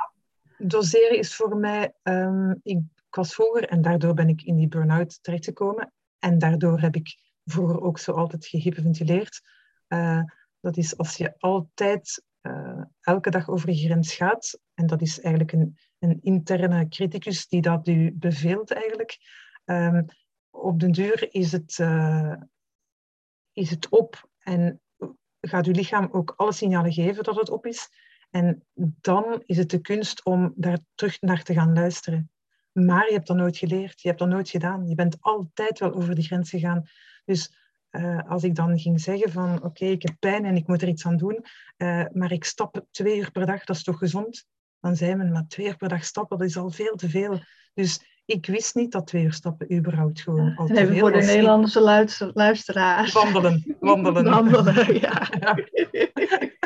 [0.57, 2.79] Doseren is voor mij, ehm, ik
[3.09, 5.91] was vroeger en daardoor ben ik in die burn-out terechtgekomen.
[6.19, 9.41] En daardoor heb ik vroeger ook zo altijd gehyperventileerd.
[9.87, 10.21] Eh,
[10.59, 14.59] dat is als je altijd eh, elke dag over je grens gaat.
[14.73, 19.17] En dat is eigenlijk een, een interne criticus die dat u beveelt eigenlijk.
[19.65, 20.03] Ehm,
[20.49, 22.35] op den duur is het, eh,
[23.53, 24.81] is het op en
[25.41, 27.89] gaat uw lichaam ook alle signalen geven dat het op is.
[28.29, 28.65] En
[29.01, 32.31] dan is het de kunst om daar terug naar te gaan luisteren.
[32.85, 34.87] Maar je hebt dat nooit geleerd, je hebt dat nooit gedaan.
[34.87, 36.83] Je bent altijd wel over die grens gegaan.
[37.25, 37.53] Dus
[37.89, 40.87] eh, als ik dan ging zeggen van oké, ik heb pijn en ik moet er
[40.87, 41.45] iets aan doen,
[41.77, 44.45] eh, maar ik stap twee uur per dag, dat is toch gezond?
[44.79, 47.39] Dan zei men, maar twee uur per dag stappen, dat is al veel te veel.
[47.73, 51.11] Dus ik wist niet dat twee uur stappen überhaupt gewoon al te even veel voor
[51.11, 53.13] de Nederlandse luister- luisteraars.
[53.13, 54.23] Wandelen, wandelen.
[54.23, 55.27] Wandelen, ja.
[55.39, 55.57] Ja.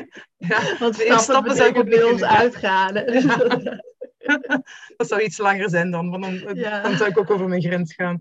[0.47, 2.95] Ja, Want stappen stappen betekent ook bij ons uitgaan.
[2.95, 3.03] hè.
[4.41, 4.57] Dus
[4.97, 6.81] dat- zou iets langer zijn dan, want dan, Ja.
[6.81, 8.19] dan zou ik ook over mijn grens gaan.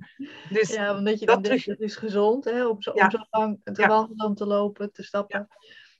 [0.50, 3.04] Dus ja, omdat je dat dan denkt, terug- het is gezond hè, om zo, Ja.
[3.04, 3.88] om zo lang te Ja.
[3.88, 5.48] wandelen, te lopen, te stappen.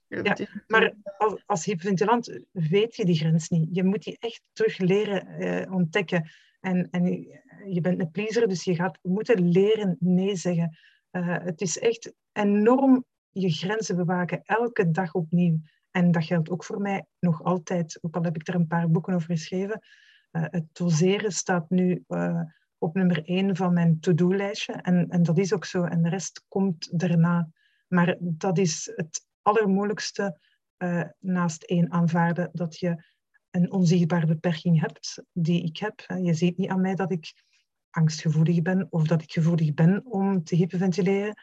[0.09, 3.69] Is maar als, als hyperventilant weet je die grens niet.
[3.73, 6.31] Je moet die echt terug leren eh, ontdekken.
[6.61, 10.79] En, en je- je bent een pleaser, dus je gaat moeten leren nee zeggen.
[11.11, 15.61] Eh, het is echt enorm je grenzen bewaken, elke dag opnieuw.
[15.93, 18.91] En dat geldt ook voor mij nog altijd, ook al heb ik er een paar
[18.91, 19.81] boeken over geschreven.
[20.31, 22.41] Eh, het doseren staat nu eh,
[22.79, 24.73] op nummer één van mijn to-do-lijstje.
[24.73, 25.85] En, en dat is ook zo.
[25.85, 27.49] En de rest komt daarna.
[27.89, 30.39] Maar dat is het allermoeilijkste
[30.77, 33.05] eh, naast één aanvaarden dat je
[33.51, 36.01] een onzichtbare beperking hebt die ik heb.
[36.23, 37.33] Je ziet niet aan mij dat ik
[37.91, 41.35] angstgevoelig ben of dat ik gevoelig ben om te hyperventileren.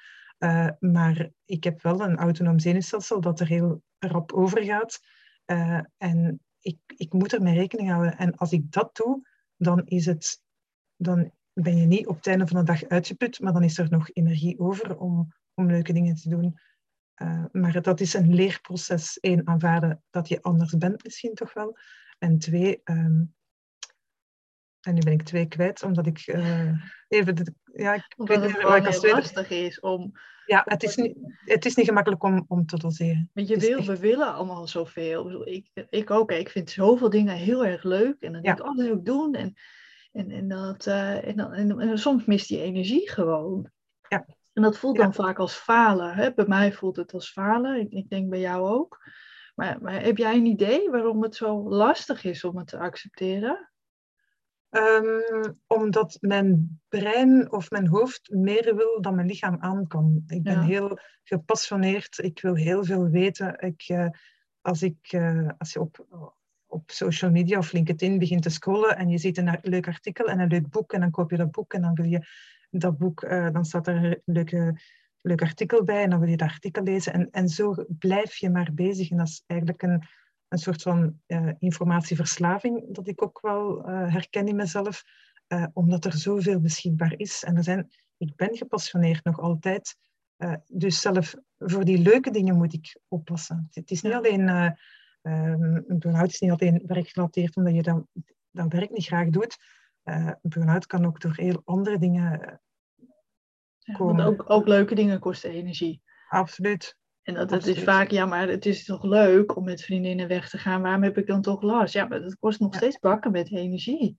[0.80, 5.00] Maar ik heb wel een autonoom zenuwstelsel dat er heel rap overgaat.
[5.46, 8.18] Eh, en ik, ik moet ermee rekening houden.
[8.18, 10.42] En als ik dat doe, dan, is het,
[10.96, 13.90] dan ben je niet op het einde van de dag uitgeput, maar dan is er
[13.90, 16.60] nog energie over om, om leuke dingen te doen.
[17.22, 19.18] Uh, maar dat is een leerproces.
[19.22, 21.78] Eén, aanvaarden dat je anders bent misschien toch wel.
[22.18, 23.36] En twee, um,
[24.82, 26.72] en nu ben ik twee kwijt, omdat ik uh,
[27.08, 27.36] even...
[27.36, 29.18] De, ja, ik omdat weet het niet waar ik als tweede...
[29.18, 30.12] lastig is om...
[30.46, 33.30] Ja, het is niet, het is niet gemakkelijk om, om te doseren.
[33.34, 35.48] Want je wil, echt- we willen allemaal zoveel.
[35.48, 36.32] Ik, ik, ook.
[36.32, 38.16] Ik vind zoveel dingen heel erg leuk.
[38.20, 39.34] En dan denk ik, oh, dat wil ik doen.
[39.36, 39.54] En,
[40.12, 43.70] en, en, dat, eh, en, dan, en, en soms mist die energie gewoon.
[44.08, 44.26] Ja.
[44.54, 45.04] En dat voelt Ja.
[45.04, 46.14] dan vaak als falen.
[46.14, 46.34] Hè?
[46.34, 47.80] Bij mij voelt het als falen.
[47.80, 48.98] Ik, ik denk bij jou ook.
[49.56, 53.69] Maar, maar heb jij een idee waarom het zo lastig is om het te accepteren?
[54.70, 60.24] Ehm, omdat mijn brein of mijn hoofd meer wil dan mijn lichaam aan kan.
[60.28, 60.64] Ik ben Ja.
[60.64, 62.18] heel gepassioneerd.
[62.18, 63.60] Ik wil heel veel weten.
[63.60, 64.08] Ik, eh,
[64.62, 66.06] als, ik, eh, als je op,
[66.66, 70.40] op social media of LinkedIn begint te scrollen en je ziet een leuk artikel en
[70.40, 72.22] een leuk boek en dan koop je dat boek en dan wil je
[72.70, 74.80] dat boek, eh, dan staat er een leuke,
[75.22, 77.14] leuk artikel bij en dan wil je dat artikel lezen.
[77.14, 79.10] En, en zo blijf je maar bezig.
[79.12, 80.04] En dat is eigenlijk een,
[80.50, 85.04] een soort van eh, informatieverslaving dat ik ook wel eh, herken in mezelf,
[85.48, 87.44] eh, omdat er zoveel beschikbaar is.
[87.44, 89.96] En er zijn, ik ben gepassioneerd nog altijd,
[90.68, 93.68] dus zelf voor die leuke dingen moet ik oppassen.
[93.72, 94.18] Het is niet Ja.
[94.18, 94.50] alleen,
[95.22, 98.04] um, een burn-out is niet alleen werkgerelateerd omdat je dat,
[98.52, 99.58] dat werk niet graag doet.
[100.04, 102.56] Een burn-out kan ook door heel andere dingen, eh,
[103.78, 104.16] Ja, Komen.
[104.26, 106.02] want ook, ook leuke dingen kosten energie.
[106.30, 106.98] absoluut.
[107.30, 110.50] En dat, dat is vaak, ja, maar het is toch leuk om met vriendinnen weg
[110.50, 110.82] te gaan.
[110.82, 111.94] Waarom heb ik dan toch last?
[111.94, 112.78] Ja, maar dat kost nog Ja.
[112.78, 114.18] steeds bakken met energie.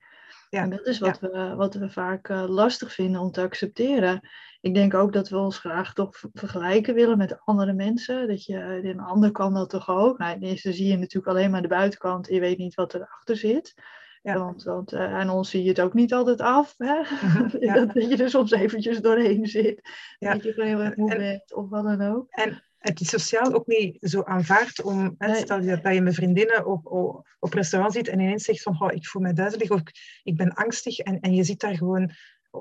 [0.49, 4.29] Ja, En dat is wat, we, wat we vaak eh, lastig vinden om te accepteren.
[4.61, 8.29] Ik denk ook dat we ons graag toch vergelijken willen met andere mensen.
[8.29, 10.18] Dat je, eh, een ander kan dat toch ook.
[10.18, 12.94] Nou, ten eerste zie je natuurlijk alleen maar de buitenkant en je weet niet wat
[12.94, 13.75] erachter zit.
[14.23, 14.38] Ja.
[14.38, 16.75] Want, want uh, aan ons zie je het ook niet altijd af.
[16.79, 17.01] Hè?
[17.01, 17.75] Mhm, ja.
[17.75, 19.81] dat, dat je er soms eventjes doorheen zit.
[20.18, 22.27] Dat je gewoon heel erg moe bent of wat dan ook.
[22.31, 26.14] En het is sociaal ook niet zo aanvaard om, hè, stel je dat je met
[26.14, 29.71] vriendinnen op, op, op restaurant zit en ineens zegt van oh, ik voel me duizelig
[29.71, 32.11] of ik, ik ben angstig en, en je zit daar gewoon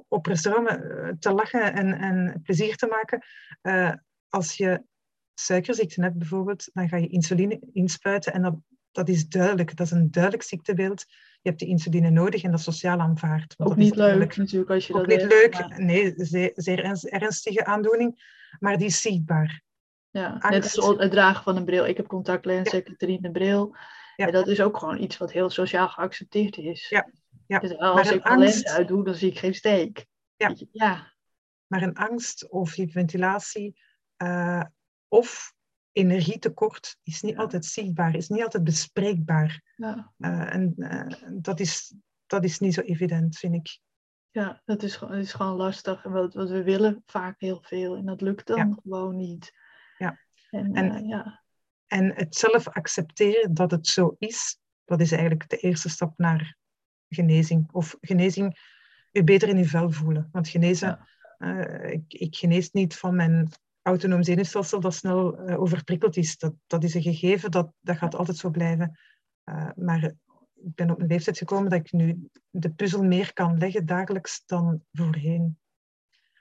[0.08, 3.23] op restaurant eh, te lachen en, en plezier te maken.
[3.62, 3.93] Uh,
[4.29, 4.84] als je
[5.34, 8.55] suikerziekte hebt bijvoorbeeld, dan ga je insuline inspuiten en dat,
[8.91, 9.75] dat is duidelijk.
[9.75, 11.05] Dat is een duidelijk ziektebeeld.
[11.41, 13.53] Je hebt de insuline nodig en dat is sociaal aanvaard.
[13.58, 18.38] Ook niet leuk natuurlijk als je ook dat niet leuk, nee, zeer, zeer ernstige aandoening,
[18.60, 19.67] maar die is zichtbaar.
[20.12, 21.86] Ja, net als het dragen van een bril.
[21.86, 22.84] Ik heb contactlenzen, ja.
[22.84, 23.76] Katrien de bril.
[24.15, 24.26] Ja.
[24.26, 26.89] En dat is ook gewoon iets wat heel sociaal geaccepteerd is.
[26.89, 27.10] Ja.
[27.48, 27.60] Ja.
[27.60, 30.06] Dus als ik een lens uitdoe, dan zie ik geen steek.
[30.36, 30.56] Ja.
[30.72, 31.13] ja.
[31.67, 33.82] Maar een angst of hyperventilatie
[34.24, 34.63] uh,
[35.08, 35.54] of
[35.91, 39.62] energietekort is niet altijd zichtbaar, is niet altijd bespreekbaar.
[39.76, 40.13] Ja.
[40.17, 41.93] Uh, en uh, dat, is,
[42.26, 43.80] dat is niet zo evident, vind ik.
[44.32, 46.06] Ja, dat is, dat is gewoon lastig.
[46.06, 48.78] En wat, wat we willen vaak heel veel en dat lukt dan Ja.
[48.84, 49.52] gewoon niet.
[50.49, 51.43] En, En- eh, ja.
[51.88, 56.57] En het zelf accepteren dat het zo is, dat is eigenlijk de eerste stap naar
[57.09, 57.69] genezing.
[57.71, 58.59] Of genezing,
[59.12, 60.29] je beter in je vel voelen.
[60.31, 61.07] Want genezen,
[61.38, 63.49] eh, ik, ik genees niet van mijn
[63.81, 66.38] autonoom zenuwstelsel dat snel eh, overprikkeld is.
[66.38, 68.99] Dat, dat is een gegeven, dat, dat gaat altijd zo blijven.
[69.75, 70.03] Maar
[70.53, 74.43] ik ben op een leeftijd gekomen dat ik nu de puzzel meer kan leggen dagelijks
[74.45, 75.59] dan voorheen.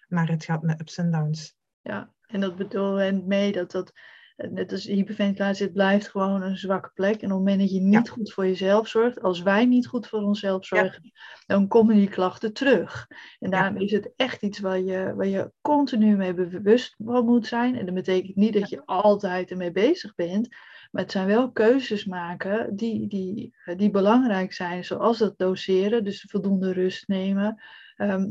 [0.09, 1.57] Maar het gaat met ups en downs.
[1.81, 3.93] Ja, en dat bedoel we mee dat dat,
[4.37, 7.15] eh, net als hyperventilatie, het blijft gewoon een zwakke plek.
[7.15, 8.13] En op het moment dat je niet Ja.
[8.13, 10.79] goed voor jezelf zorgt, als wij niet goed voor onszelf Ja.
[10.81, 11.11] zorgen,
[11.47, 13.07] dan komen die klachten terug.
[13.39, 13.59] En Ja.
[13.61, 17.77] daarom is het echt iets waar je, waar je continu mee bewust van moet zijn.
[17.77, 20.49] En dat betekent niet dat je altijd ermee bezig bent.
[20.91, 26.05] Maar het zijn wel keuzes maken die, die, eh, die belangrijk zijn, zoals dat doseren,
[26.05, 27.63] dus voldoende rust nemen.
[27.97, 28.27] Ehm,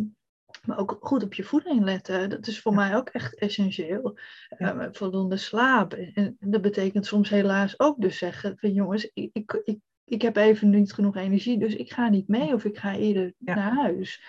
[0.68, 2.30] maar ook goed op je voeding letten.
[2.30, 2.78] Dat is voor Ja.
[2.78, 4.18] mij ook echt essentieel.
[4.58, 4.80] Ja.
[4.80, 5.94] Ehm, voldoende slaap.
[5.94, 10.36] En, dat betekent soms helaas ook dus zeggen van jongens, ik, ik, ik, ik heb
[10.36, 13.56] even niet genoeg energie, dus ik ga niet mee of ik ga eerder Ja.
[13.56, 14.24] naar huis.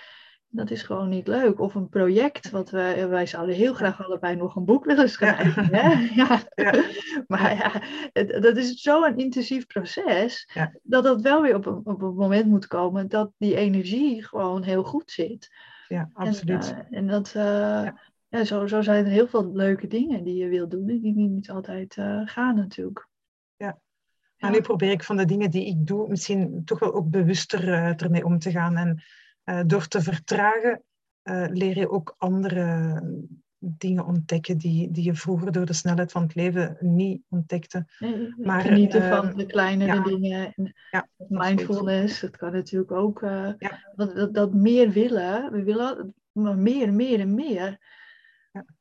[0.51, 1.61] Dat is gewoon niet leuk.
[1.61, 5.75] Of een project, wat we, wij zouden heel graag allebei nog een boek willen schrijven.
[5.75, 5.89] Hè?
[6.23, 6.43] Ja.
[6.55, 6.85] Ja.
[7.27, 7.73] Maar ja,
[8.13, 10.49] het- dat is zo'n intensief proces,
[10.83, 14.63] dat dat wel weer op een, op een moment moet komen dat die energie gewoon
[14.63, 15.49] heel goed zit.
[15.89, 16.71] Ja, absoluut.
[16.71, 17.89] En, eh, en dat, eh,
[18.29, 18.45] ja.
[18.45, 21.97] zo, zo zijn er heel veel leuke dingen die je wilt doen, die niet, altijd
[21.97, 23.09] eh, gaan natuurlijk.
[23.57, 23.79] Ja.
[24.39, 27.69] Maar nu probeer ik van de dingen die ik doe, misschien toch wel ook bewuster
[27.97, 28.77] ermee om te gaan.
[28.77, 29.03] En
[29.67, 30.83] door te vertragen,
[31.53, 33.03] leer je ook andere
[33.59, 37.87] dingen ontdekken die, die je vroeger door de snelheid van het leven niet ontdekte.
[37.99, 40.03] Nee, Maar, genieten eh, van de kleinere ja.
[40.03, 40.53] dingen.
[40.55, 43.21] En Ja, mindfulness, dat kan natuurlijk ook.
[43.21, 43.57] Ja.
[43.95, 47.79] dat, dat, dat meer willen, we willen maar meer, meer en meer.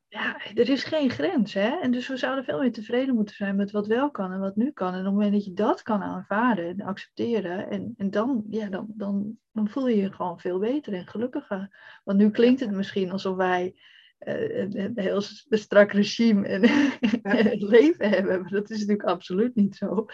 [0.09, 0.37] Ja.
[0.53, 1.79] Er is geen grens, hè?
[1.81, 4.55] En dus we zouden veel meer tevreden moeten zijn met wat wel kan en wat
[4.55, 4.93] nu kan.
[4.93, 8.69] En op het moment dat je dat kan aanvaarden en accepteren, en, en dan, ja,
[8.69, 11.77] dan, dan, dan voel je je gewoon veel beter en gelukkiger.
[12.03, 13.75] Want nu klinkt het misschien alsof wij
[14.19, 16.61] een, een heel strak regime en,
[17.47, 18.41] het leven hebben.
[18.41, 20.05] Maar dat is natuurlijk absoluut niet zo.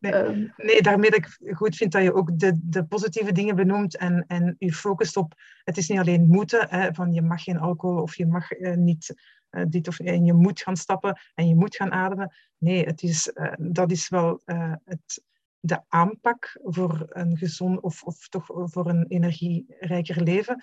[0.00, 0.12] Nee.
[0.12, 3.96] Ehm, Nee, daarmee dat ik goed vind dat je ook de, de positieve dingen benoemt
[3.96, 7.58] en, en je focust op, het is niet alleen moeten, hè, van je mag geen
[7.58, 9.14] alcohol of je mag eh, niet
[9.50, 12.34] eh, dit of en je moet gaan stappen en je moet gaan ademen.
[12.58, 15.22] Nee, het is, eh, dat is wel eh, het,
[15.60, 20.62] de aanpak voor een gezond of, of toch voor een energierijker leven.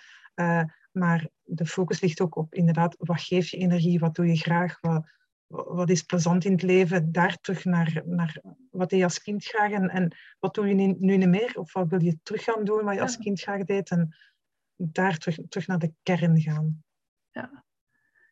[0.97, 4.79] Maar de focus ligt ook op inderdaad, wat geeft je energie, wat doe je graag,
[4.81, 5.05] wat,
[5.47, 9.45] wat is plezant in het leven, daar terug naar, naar wat deed je als kind
[9.45, 12.43] graag en, en wat doe je nu, nu niet meer, of wat wil je terug
[12.43, 14.15] gaan doen wat je als kind graag deed en
[14.75, 16.83] daar terug, terug naar de kern gaan.
[17.31, 17.65] ja.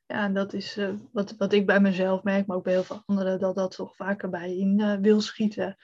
[0.08, 2.84] ja, en dat is eh, wat, wat ik bij mezelf merk, maar ook bij heel
[2.84, 5.76] veel anderen, dat dat toch vaker bij in eh, wil schieten.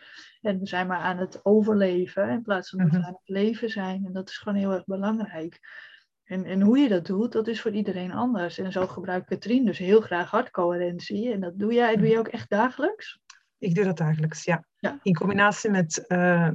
[0.42, 3.06] En we zijn maar aan het overleven in plaats van dat we Mhm.
[3.06, 4.06] aan het leven zijn.
[4.06, 5.60] En dat is gewoon heel erg belangrijk.
[6.24, 8.58] En, en hoe je dat doet, dat is voor iedereen anders.
[8.58, 11.32] En zo gebruikt Katrien dus heel graag hartcoherentie.
[11.32, 13.20] En dat doe jij, doe je ook echt dagelijks?
[13.58, 14.66] Ik doe dat dagelijks, ja.
[14.80, 15.00] Ja.
[15.04, 16.50] In combinatie met eh,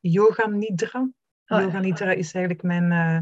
[0.00, 1.00] yoga nidra.
[1.00, 1.10] Oh,
[1.58, 1.60] ja.
[1.60, 3.20] yoga nidra is eigenlijk mijn, eh,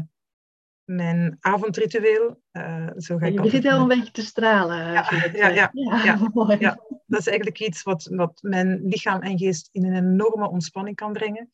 [0.83, 2.41] mijn avondritueel.
[2.51, 4.77] Eh, zo ga ik Je altijd begint wel een beetje te stralen.
[4.77, 5.71] ja, ja, ja,
[6.59, 6.79] ja.
[7.05, 11.13] Dat is eigenlijk iets wat, wat mijn lichaam en geest in een enorme ontspanning kan
[11.13, 11.51] brengen.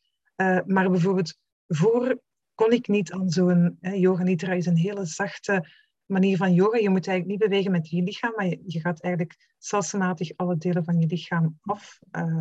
[0.65, 2.21] Maar bijvoorbeeld, voor
[2.55, 3.77] kon ik niet aan zo'n...
[3.81, 5.67] eh, yoga nidra is een hele zachte
[6.05, 6.77] manier van yoga.
[6.77, 10.83] Je moet eigenlijk niet bewegen met je lichaam, maar je, gaat eigenlijk stelselmatig alle delen
[10.83, 12.39] van je lichaam af eh,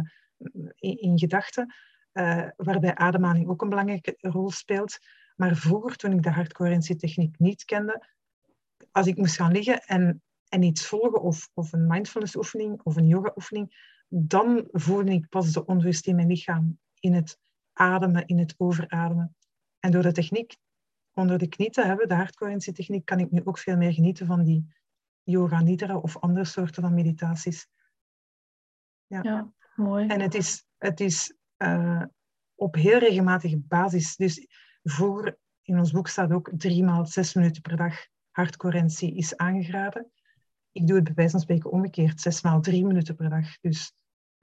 [0.78, 1.74] in, gedachten.
[2.12, 4.98] uh, waarbij ademhaling ook een belangrijke rol speelt.
[5.36, 8.06] Maar vroeger, toen ik de hardcoherentietechniek niet kende,
[8.90, 12.96] als ik moest gaan liggen en, en iets volgen, of, of een mindfulness oefening of
[12.96, 17.38] een yoga oefening, dan voelde ik pas de onrust in mijn lichaam, in het
[17.72, 19.36] ademen, in het overademen.
[19.84, 20.56] En door de techniek
[21.12, 24.44] onder de knie te hebben, de hardcoherentietechniek, kan ik nu ook veel meer genieten van
[24.44, 24.66] die
[25.22, 27.68] yoga nidra of andere soorten van meditaties.
[29.06, 30.06] Ja, ja mooi.
[30.06, 32.02] En het is, het is uh,
[32.54, 34.16] op heel regelmatige basis.
[34.16, 34.46] Dus
[34.82, 40.10] vroeger, in ons boek staat ook drie maal zes minuten per dag hardcoherentie is aangeraden.
[40.72, 43.60] Ik doe het bij wijze van spreken omgekeerd, zes maal drie minuten per dag.
[43.60, 43.92] Dus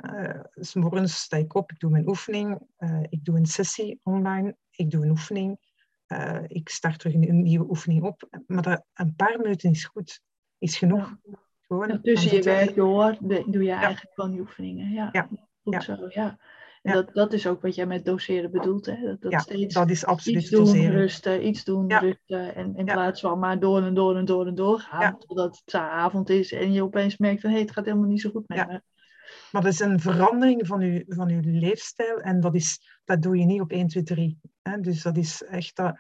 [0.06, 4.00] uh, s morgens sta ik op, ik doe mijn oefening, uh, ik doe een sessie
[4.04, 5.60] online, ik doe een oefening,
[6.08, 8.44] uh, ik start terug een, nieuwe oefening op.
[8.48, 10.22] Maar dat, een paar minuten is goed,
[10.58, 11.16] is genoeg.
[11.24, 11.40] Ja.
[11.62, 14.92] Gewoon, tussen je werk door doe je eigenlijk gewoon die oefeningen.
[14.92, 15.30] Ja, ja.
[15.64, 16.40] goed zo, ja.
[16.82, 18.86] En dat, dat is ook wat jij met doseren bedoelt.
[18.86, 19.02] Hè?
[19.02, 20.92] Dat, dat ja, steeds dat is absoluut iets doen, doseren.
[20.92, 22.56] rusten, iets doen, rusten.
[22.56, 25.18] En in plaats van maar door en door en door en door gaan.
[25.18, 28.30] Totdat het avond is en je opeens merkt van hé, het gaat helemaal niet zo
[28.30, 28.82] goed met me.
[29.52, 33.38] Maar dat is een verandering van je, van uw leefstijl en dat, is, dat doe
[33.38, 34.40] je niet op 1, 2, 3.
[34.62, 34.80] Hè?
[34.80, 36.00] Dus dat is echt dat,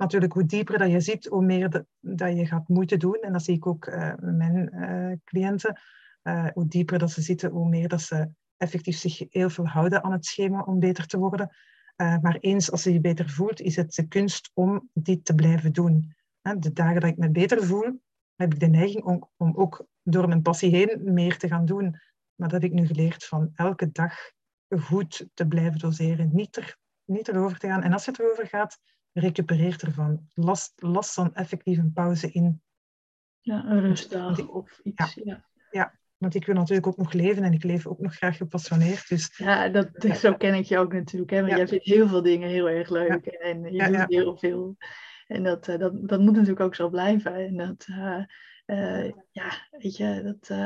[0.00, 3.18] natuurlijk hoe dieper dat je zit, hoe meer dat je gaat moeite doen.
[3.20, 5.80] En dat zie ik ook eh, met mijn eh, cliënten.
[6.22, 10.02] Eh, hoe dieper dat ze zitten, hoe meer dat ze effectief zich heel veel houden
[10.02, 11.56] aan het schema om beter te worden.
[11.96, 15.72] Maar eens als je je beter voelt, is het de kunst om dit te blijven
[15.72, 16.14] doen.
[16.58, 18.00] De dagen dat ik me beter voel,
[18.36, 21.96] heb ik de neiging om, om ook door mijn passie heen meer te gaan doen.
[22.40, 24.14] Maar dat heb ik nu geleerd van elke dag
[24.68, 26.30] goed te blijven doseren.
[26.32, 27.82] Niet, er, niet erover te gaan.
[27.82, 28.78] En als je het erover gaat,
[29.12, 30.28] recupereer ervan.
[30.34, 32.62] Las, las dan effectief een pauze in.
[33.40, 35.14] Ja, een rustdag of iets.
[35.70, 35.98] Ja.
[36.16, 39.08] Want ik wil natuurlijk ook nog leven en ik leef ook nog graag gepassioneerd.
[39.08, 41.30] Dus Ja, dat, zo ken ik je ook natuurlijk.
[41.30, 41.38] Hè?
[41.38, 41.56] Want Ja.
[41.56, 43.26] jij vindt heel veel dingen heel erg leuk.
[43.26, 44.06] En je Ja, doet ja.
[44.08, 44.76] heel veel.
[45.26, 47.34] En dat, eh, dat, dat moet natuurlijk ook zo blijven.
[47.34, 48.24] En dat, eh,
[48.64, 50.58] eh, ja, weet je, dat,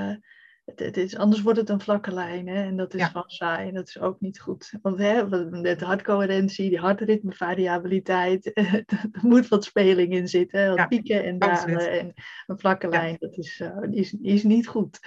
[0.64, 2.48] het, het is, anders wordt het een vlakke lijn.
[2.48, 2.62] Hè?
[2.64, 3.06] En dat is Ja.
[3.06, 3.68] gewoon saai.
[3.68, 4.72] En dat is ook niet goed.
[4.82, 8.86] Want hè, met hartcoherentie, die hartritmevariabiliteit, er
[9.22, 10.60] moet wat speling in zitten.
[10.60, 11.90] hè, Wat Ja, pieken en dalen.
[11.90, 12.12] En
[12.46, 12.92] een vlakke Ja.
[12.92, 14.98] lijn, dat is, eh, is, is niet goed.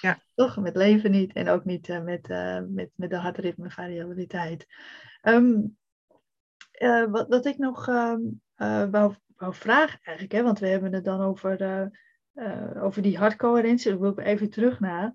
[0.00, 0.18] Ja.
[0.34, 0.56] Toch?
[0.56, 4.66] Met leven niet en ook niet eh, met, eh, met, met de hartritmevariabiliteit.
[5.20, 5.60] Ehm
[6.70, 8.20] eh, wat, wat ik nog ehm,
[8.54, 11.90] eh, wou, wou vragen eigenlijk, hè, want we hebben het dan over,
[12.34, 15.14] eh, over die hartcoherentie, daar wil ik even terug naar.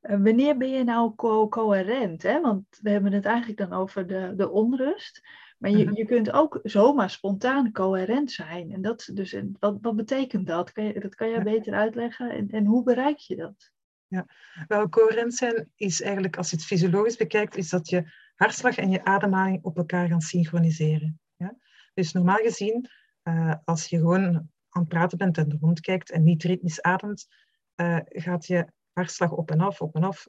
[0.00, 2.22] Eh, wanneer ben je nou co- coherent?
[2.22, 2.40] Hè?
[2.40, 5.20] Want we hebben het eigenlijk dan over de, de onrust.
[5.58, 5.96] Maar je, Mhm.
[5.96, 8.72] je kunt ook zomaar spontaan coherent zijn.
[8.72, 10.72] En dat, dus, en wat, wat betekent dat?
[10.72, 11.42] Kan je, dat kan jij Ja.
[11.42, 12.30] beter uitleggen.
[12.30, 13.70] En, en hoe bereik je dat?
[14.68, 18.90] Wel, coherent zijn is eigenlijk, als je het fysiologisch bekijkt, is dat je hartslag en
[18.90, 21.20] je ademhaling op elkaar gaan synchroniseren.
[21.36, 21.56] Ja?
[21.94, 22.88] Dus normaal gezien,
[23.22, 24.50] eh, als je gewoon
[24.86, 27.26] praten bent en rondkijkt en niet ritmisch ademt,
[27.74, 30.26] eh, gaat je hartslag op en af, op en af,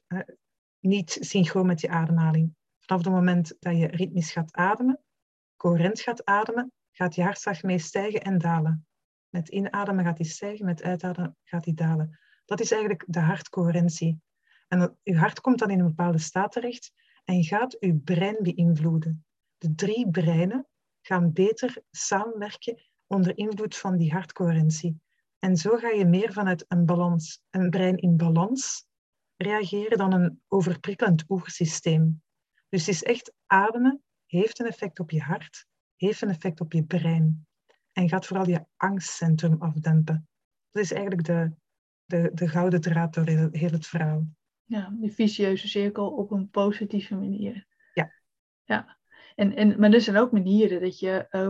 [0.79, 2.55] niet synchroon met je ademhaling.
[2.79, 4.99] Vanaf het moment dat je ritmisch gaat ademen,
[5.55, 8.87] coherent gaat ademen, gaat je hartslag mee stijgen en dalen.
[9.29, 12.19] Met inademen gaat die stijgen, met uitademen gaat die dalen.
[12.45, 14.21] Dat is eigenlijk de hartcoherentie.
[14.67, 16.91] En dat- je hart komt dan in een bepaalde staat terecht
[17.23, 19.25] en gaat je brein beïnvloeden.
[19.57, 20.67] De drie breinen
[21.01, 25.01] gaan beter samenwerken onder invloed van die hartcoherentie.
[25.39, 28.85] En zo ga je meer vanuit een balans, een brein in balans
[29.35, 32.21] reageren dan een overprikkelend oersysteem.
[32.69, 36.73] Dus het is echt ademen heeft een effect op je hart, heeft een effect op
[36.73, 37.47] je brein.
[37.93, 40.27] En gaat vooral je angstcentrum afdempen.
[40.71, 41.51] Dat is eigenlijk de,
[42.05, 44.27] de, de gouden draad door heel, heel het verhaal.
[44.63, 47.67] Ja, die vicieuze cirkel op een positieve manier.
[47.93, 48.13] Ja.
[48.63, 48.98] Ja.
[49.39, 51.49] En, en, maar er zijn ook manieren dat je, eh,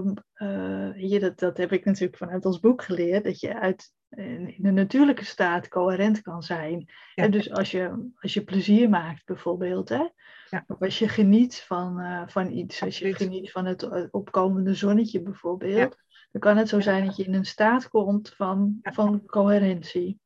[0.94, 4.56] weet je dat, dat heb ik natuurlijk vanuit ons boek geleerd, dat je uit in
[4.56, 6.86] in de natuurlijke staat coherent kan zijn.
[7.16, 7.24] Ja.
[7.24, 10.08] En dus als je, als je plezier maakt bijvoorbeeld, hè?
[10.50, 10.64] Ja.
[10.68, 14.74] of als je geniet van, eh, van iets, als je geniet van het eh, opkomende
[14.74, 15.96] zonnetje bijvoorbeeld,
[16.32, 18.92] dan kan het zo zijn dat je in een staat komt van, Ja.
[18.92, 20.20] van coherentie.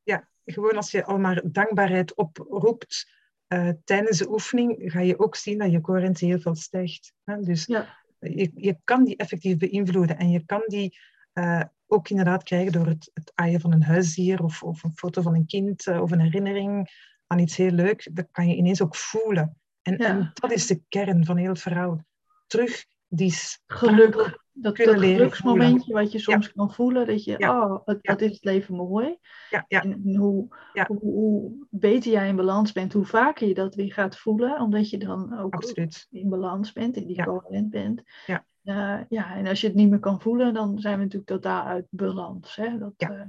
[0.46, 3.12] Gewoon als je al maar dankbaarheid oproept
[3.54, 7.14] eh, tijdens de oefening, ga je ook zien dat je coherentie heel veel stijgt.
[7.24, 7.40] Hè?
[7.40, 7.98] Dus Ja.
[8.20, 10.98] je, je kan die effectief beïnvloeden en je kan die
[11.34, 15.22] eh, ook inderdaad krijgen door het, het aaien van een huisdier of, of een foto
[15.22, 16.90] van een kind eh, of een herinnering
[17.28, 18.10] aan iets heel leuk.
[18.12, 19.58] Dat kan je ineens ook voelen.
[19.82, 20.06] En, Ja.
[20.08, 22.06] en dat is de kern van heel het verhaal.
[22.48, 23.34] Terug die
[23.68, 24.43] Geluk.
[24.54, 27.62] Dat, dat geluksmomentje wat je soms kan voelen, dat je, Ja.
[27.64, 29.18] oh, wat, wat is het leven mooi.
[29.50, 30.48] Ja, ja, En hoe,
[30.88, 34.90] hoe, hoe beter jij in balans bent, hoe vaker je dat weer gaat voelen, omdat
[34.90, 36.08] je dan ook absoluut.
[36.12, 38.02] in balans bent, in die coherent bent.
[38.26, 38.46] Ja.
[38.64, 41.66] Eh, ja, en als je het niet meer kan voelen, dan zijn we natuurlijk totaal
[41.66, 42.56] uit balans.
[42.56, 42.78] Hè?
[42.78, 43.10] Dat, Ja.
[43.10, 43.22] eh,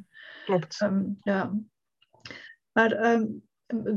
[0.44, 0.80] Klopt.
[0.80, 1.54] Ehm, ja.
[2.72, 3.24] Maar ehm,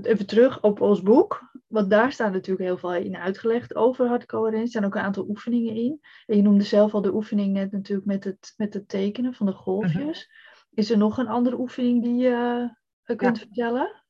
[0.02, 1.52] even terug op ons boek.
[1.68, 4.64] Want daar staat natuurlijk heel veel in uitgelegd over hardcoherentie.
[4.64, 6.00] Er staan ook een aantal oefeningen in.
[6.26, 9.46] En je noemde zelf al de oefening net natuurlijk met het, met het tekenen van
[9.46, 10.32] de golfjes.
[10.74, 12.70] Is er nog een andere oefening die je
[13.04, 14.04] eh, kunt vertellen?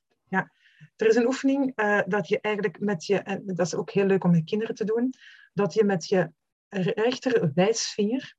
[0.95, 4.05] Er is een oefening eh, dat je eigenlijk met je, en dat is ook heel
[4.05, 5.13] leuk om met kinderen te doen,
[5.53, 6.31] dat je met je
[6.69, 8.35] rechter wijsvinger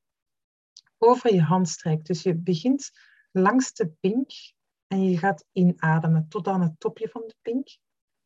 [0.98, 2.06] over je hand strijkt.
[2.06, 2.90] Dus je begint
[3.32, 4.30] langs de pink
[4.86, 7.78] en je gaat inademen tot aan het topje van de pink.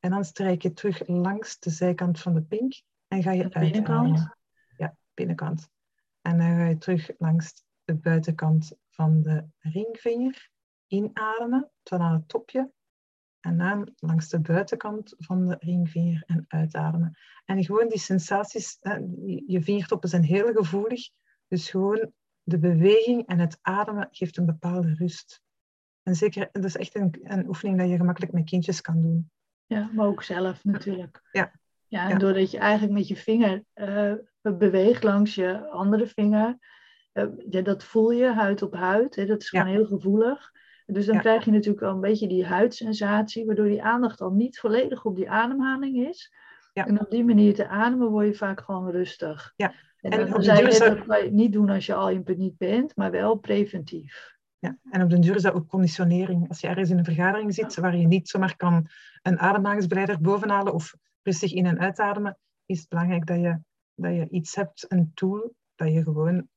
[0.03, 3.59] En dan strijk je terug langs de zijkant van de pink en ga je De
[3.59, 4.29] binnenkant?
[4.77, 5.69] Ja, binnenkant.
[6.21, 10.51] En dan ga je terug langs de buitenkant van de ringvinger
[10.87, 12.73] inademen tot aan het topje.
[13.41, 17.19] En dan langs de buitenkant van de ringvinger en uitademen.
[17.45, 18.79] En gewoon die sensaties,
[19.47, 21.11] je vingertoppen zijn heel gevoelig.
[21.49, 25.43] Dus gewoon de beweging en het ademen geeft een bepaalde rust.
[26.03, 29.31] En zeker, dat is echt een, een oefening dat je gemakkelijk met kindjes kan doen.
[29.73, 31.21] Ja, maar ook zelf natuurlijk.
[31.33, 31.53] Ja.
[31.87, 32.19] Ja, en Ja.
[32.19, 34.13] doordat je eigenlijk met je vinger eh,
[34.43, 36.59] beweegt langs je andere vinger,
[37.13, 39.17] eh, ja, dat voel je huid op huid.
[39.17, 39.61] Hè, dat is Ja.
[39.61, 40.51] gewoon heel gevoelig.
[40.87, 41.21] Dus dan Ja.
[41.21, 45.17] krijg je natuurlijk al een beetje die huidsensatie, waardoor die aandacht al niet volledig op
[45.17, 46.33] die ademhaling is.
[46.73, 46.87] Ja.
[46.87, 49.53] En op die manier te ademen word je vaak gewoon rustig.
[49.57, 49.75] Ja.
[50.01, 52.59] En, En dan, zei je dat kan je niet doen als je al in paniek
[52.59, 54.32] bent, maar wel preventief.
[54.63, 54.79] Ja.
[54.91, 56.49] En op den duur is dat ook conditionering.
[56.49, 58.89] Als je ergens in een vergadering zit waar je niet zomaar kan
[59.23, 63.61] een ademhalingsbeleider bovenhalen of rustig in- en uitademen, is het belangrijk dat je,
[63.95, 66.49] dat je iets hebt, een tool, dat je gewoon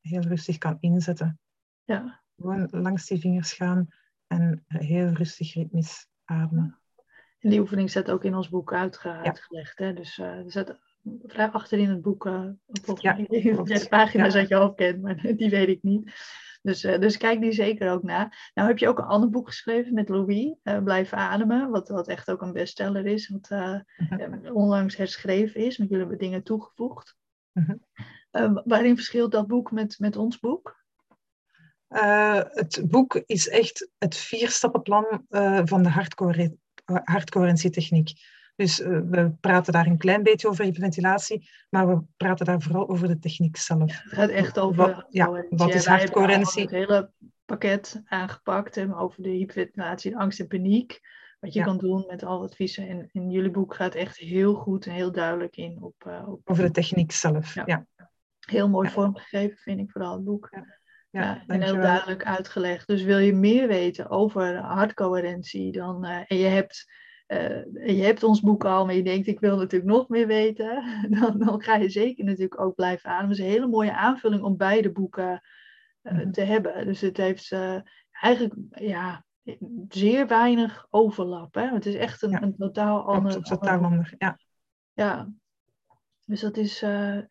[0.00, 1.38] heel rustig kan inzetten.
[1.84, 2.22] Ja.
[2.36, 3.88] Gewoon langs die vingers gaan
[4.26, 6.78] en heel rustig ritmisch ademen.
[7.38, 9.78] En die oefening staat ook in ons boek uitge- uitgelegd.
[9.78, 9.92] Hè?
[9.92, 10.78] Dus er staat
[11.26, 12.22] vrij achter in het boek,
[12.82, 14.38] volgens Ja, de pagina's Ja.
[14.38, 16.12] uit je hoofd kent, maar die weet ik niet.
[16.62, 18.32] Dus, eh, dus kijk die zeker ook na.
[18.54, 22.08] Nou heb je ook een ander boek geschreven met Louis, eh, Blijf Ademen, wat, wat
[22.08, 24.52] echt ook een bestseller is, wat Mhm.
[24.52, 27.16] onlangs herschreven is, want jullie hebben dingen toegevoegd.
[27.52, 27.76] Mhm.
[28.64, 30.76] Waarin verschilt dat boek met, met ons boek?
[31.88, 35.24] Het boek is echt het vierstappenplan
[35.64, 38.10] van de hardcore, hardcoherentietechniek.
[38.58, 42.88] Dus eh, we praten daar een klein beetje over hyperventilatie, maar we praten daar vooral
[42.88, 44.02] over de techniek zelf.
[44.02, 46.68] Het gaat echt over Wat- ja, wat is En hardcoherentie?
[46.68, 47.10] gewoon Het hele
[47.44, 51.00] pakket aangepakt hè, over de hyperventilatie, angst en paniek.
[51.40, 51.64] Wat je Ja.
[51.64, 52.88] kan doen met al adviezen.
[52.88, 56.40] En in jullie boek gaat echt heel goed en heel duidelijk in op, eh, op
[56.50, 57.54] Over de techniek zelf.
[57.54, 57.86] Ja.
[58.40, 60.48] Heel mooi vormgegeven, vind ik vooral het boek.
[60.50, 60.66] Ja,
[61.10, 62.86] Ja, en heel duidelijk uitgelegd.
[62.86, 66.92] Dus wil je meer weten over hardcoherentie, dan, eh, en je hebt,
[67.28, 70.84] eh, je hebt ons boek al, maar je denkt ik wil natuurlijk nog meer weten,
[71.20, 73.30] dan, dan ga je zeker natuurlijk ook blijven ademen.
[73.30, 75.42] Het is een hele mooie aanvulling om beide boeken
[76.02, 76.30] eh, Mhm.
[76.30, 76.86] te hebben.
[76.86, 77.76] Dus het heeft eh,
[78.10, 79.24] eigenlijk ja,
[79.88, 81.54] zeer weinig overlap.
[81.54, 81.68] Hè?
[81.68, 82.42] Het is echt een, Ja.
[82.42, 84.14] een totaal ander, totaal ander.
[84.18, 84.38] Ja.
[84.92, 85.28] ja,
[86.26, 86.84] dus dat is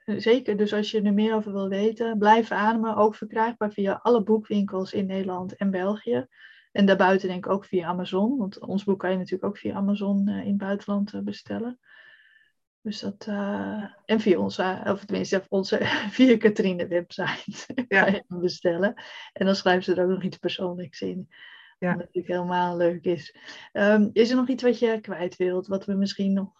[0.06, 0.58] zeker.
[0.58, 2.96] Dus als je er meer over wil weten, blijf ademen.
[2.96, 6.28] Ook verkrijgbaar via alle boekwinkels in Nederland en België.
[6.72, 8.38] En daarbuiten denk ik ook via Amazon.
[8.38, 11.80] Want ons boek kan je natuurlijk ook via Amazon eh, in het buitenland eh, bestellen.
[12.82, 15.80] Dus dat, eh, en via onze, of tenminste onze,
[16.18, 18.04] via Katrine website Ja.
[18.04, 18.94] kan je hem bestellen.
[19.34, 21.30] En dan schrijven ze er ook nog iets persoonlijks in.
[21.80, 21.90] Ja.
[21.90, 23.36] Wat natuurlijk helemaal leuk is.
[23.72, 25.68] Ehm, is er nog iets wat je kwijt wilt?
[25.68, 26.52] Wat we misschien nog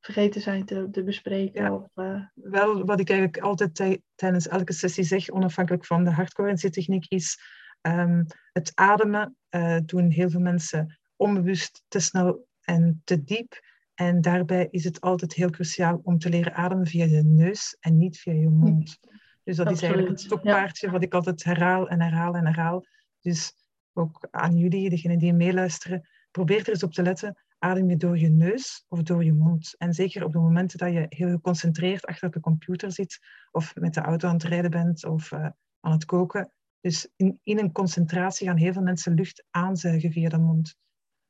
[0.00, 1.62] vergeten zijn te, te bespreken?
[1.62, 1.74] Ja.
[1.74, 1.86] Of,
[2.34, 7.38] Wel, wat ik eigenlijk altijd tij- tijdens elke sessie zeg, onafhankelijk van de hardcoherentietechniek, is
[7.80, 13.68] ehm, het ademen eh, doen heel veel mensen onbewust te snel en te diep.
[13.94, 17.98] En daarbij is het altijd heel cruciaal om te leren ademen via je neus en
[17.98, 18.98] niet via je mond.
[19.44, 22.86] Dus dat is eigenlijk het stokpaardje wat ik altijd herhaal en herhaal en herhaal.
[23.20, 23.54] Dus
[23.92, 27.36] ook aan jullie, degenen die meeluisteren, probeer er eens op te letten.
[27.58, 29.74] Adem je door je neus of door je mond?
[29.78, 33.18] En zeker op de momenten dat je heel geconcentreerd achter de computer zit,
[33.50, 35.48] of met de auto aan het rijden bent, of eh,
[35.80, 36.52] aan het koken.
[36.80, 40.76] Dus in, in een concentratie gaan heel veel mensen lucht aanzuigen via de mond.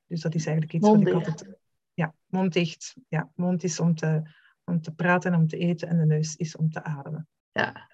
[0.06, 1.58] Dus dat is eigenlijk iets Mond wat ik altijd...
[1.94, 2.96] Ja, mond dicht.
[3.08, 4.22] Ja, mond is om te,
[4.64, 7.28] om te praten en om te eten en de neus is om te ademen.
[7.52, 7.88] ja,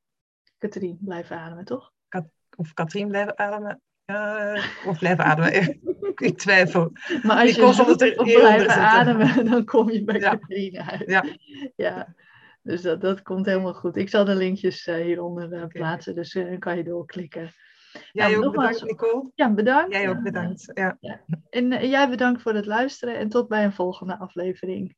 [0.58, 1.92] Katrien, blijf ademen, toch?
[2.56, 3.82] Of Katrien blijven ademen.
[4.06, 5.80] Eh, of blijven ademen.
[6.16, 6.92] ik twijfel.
[7.24, 10.30] Maar als je op onder blijven ademen, dan kom je bij Ja.
[10.30, 11.04] Katrien uit.
[11.10, 11.24] Ja.
[11.76, 12.16] Ja,
[12.62, 13.96] dus dat, dat komt helemaal goed.
[13.98, 17.52] Ik zal de linkjes eh, hieronder eh, plaatsen, dus dan kan je doorklikken.
[18.12, 19.32] Jij Nou, ook nogmaals- bedankt, Nicole.
[19.36, 19.94] Ja, bedankt.
[19.94, 20.72] Jij ook bedankt.
[20.74, 20.98] Ja.
[21.50, 24.96] En jij bedankt voor het luisteren en tot bij een volgende aflevering.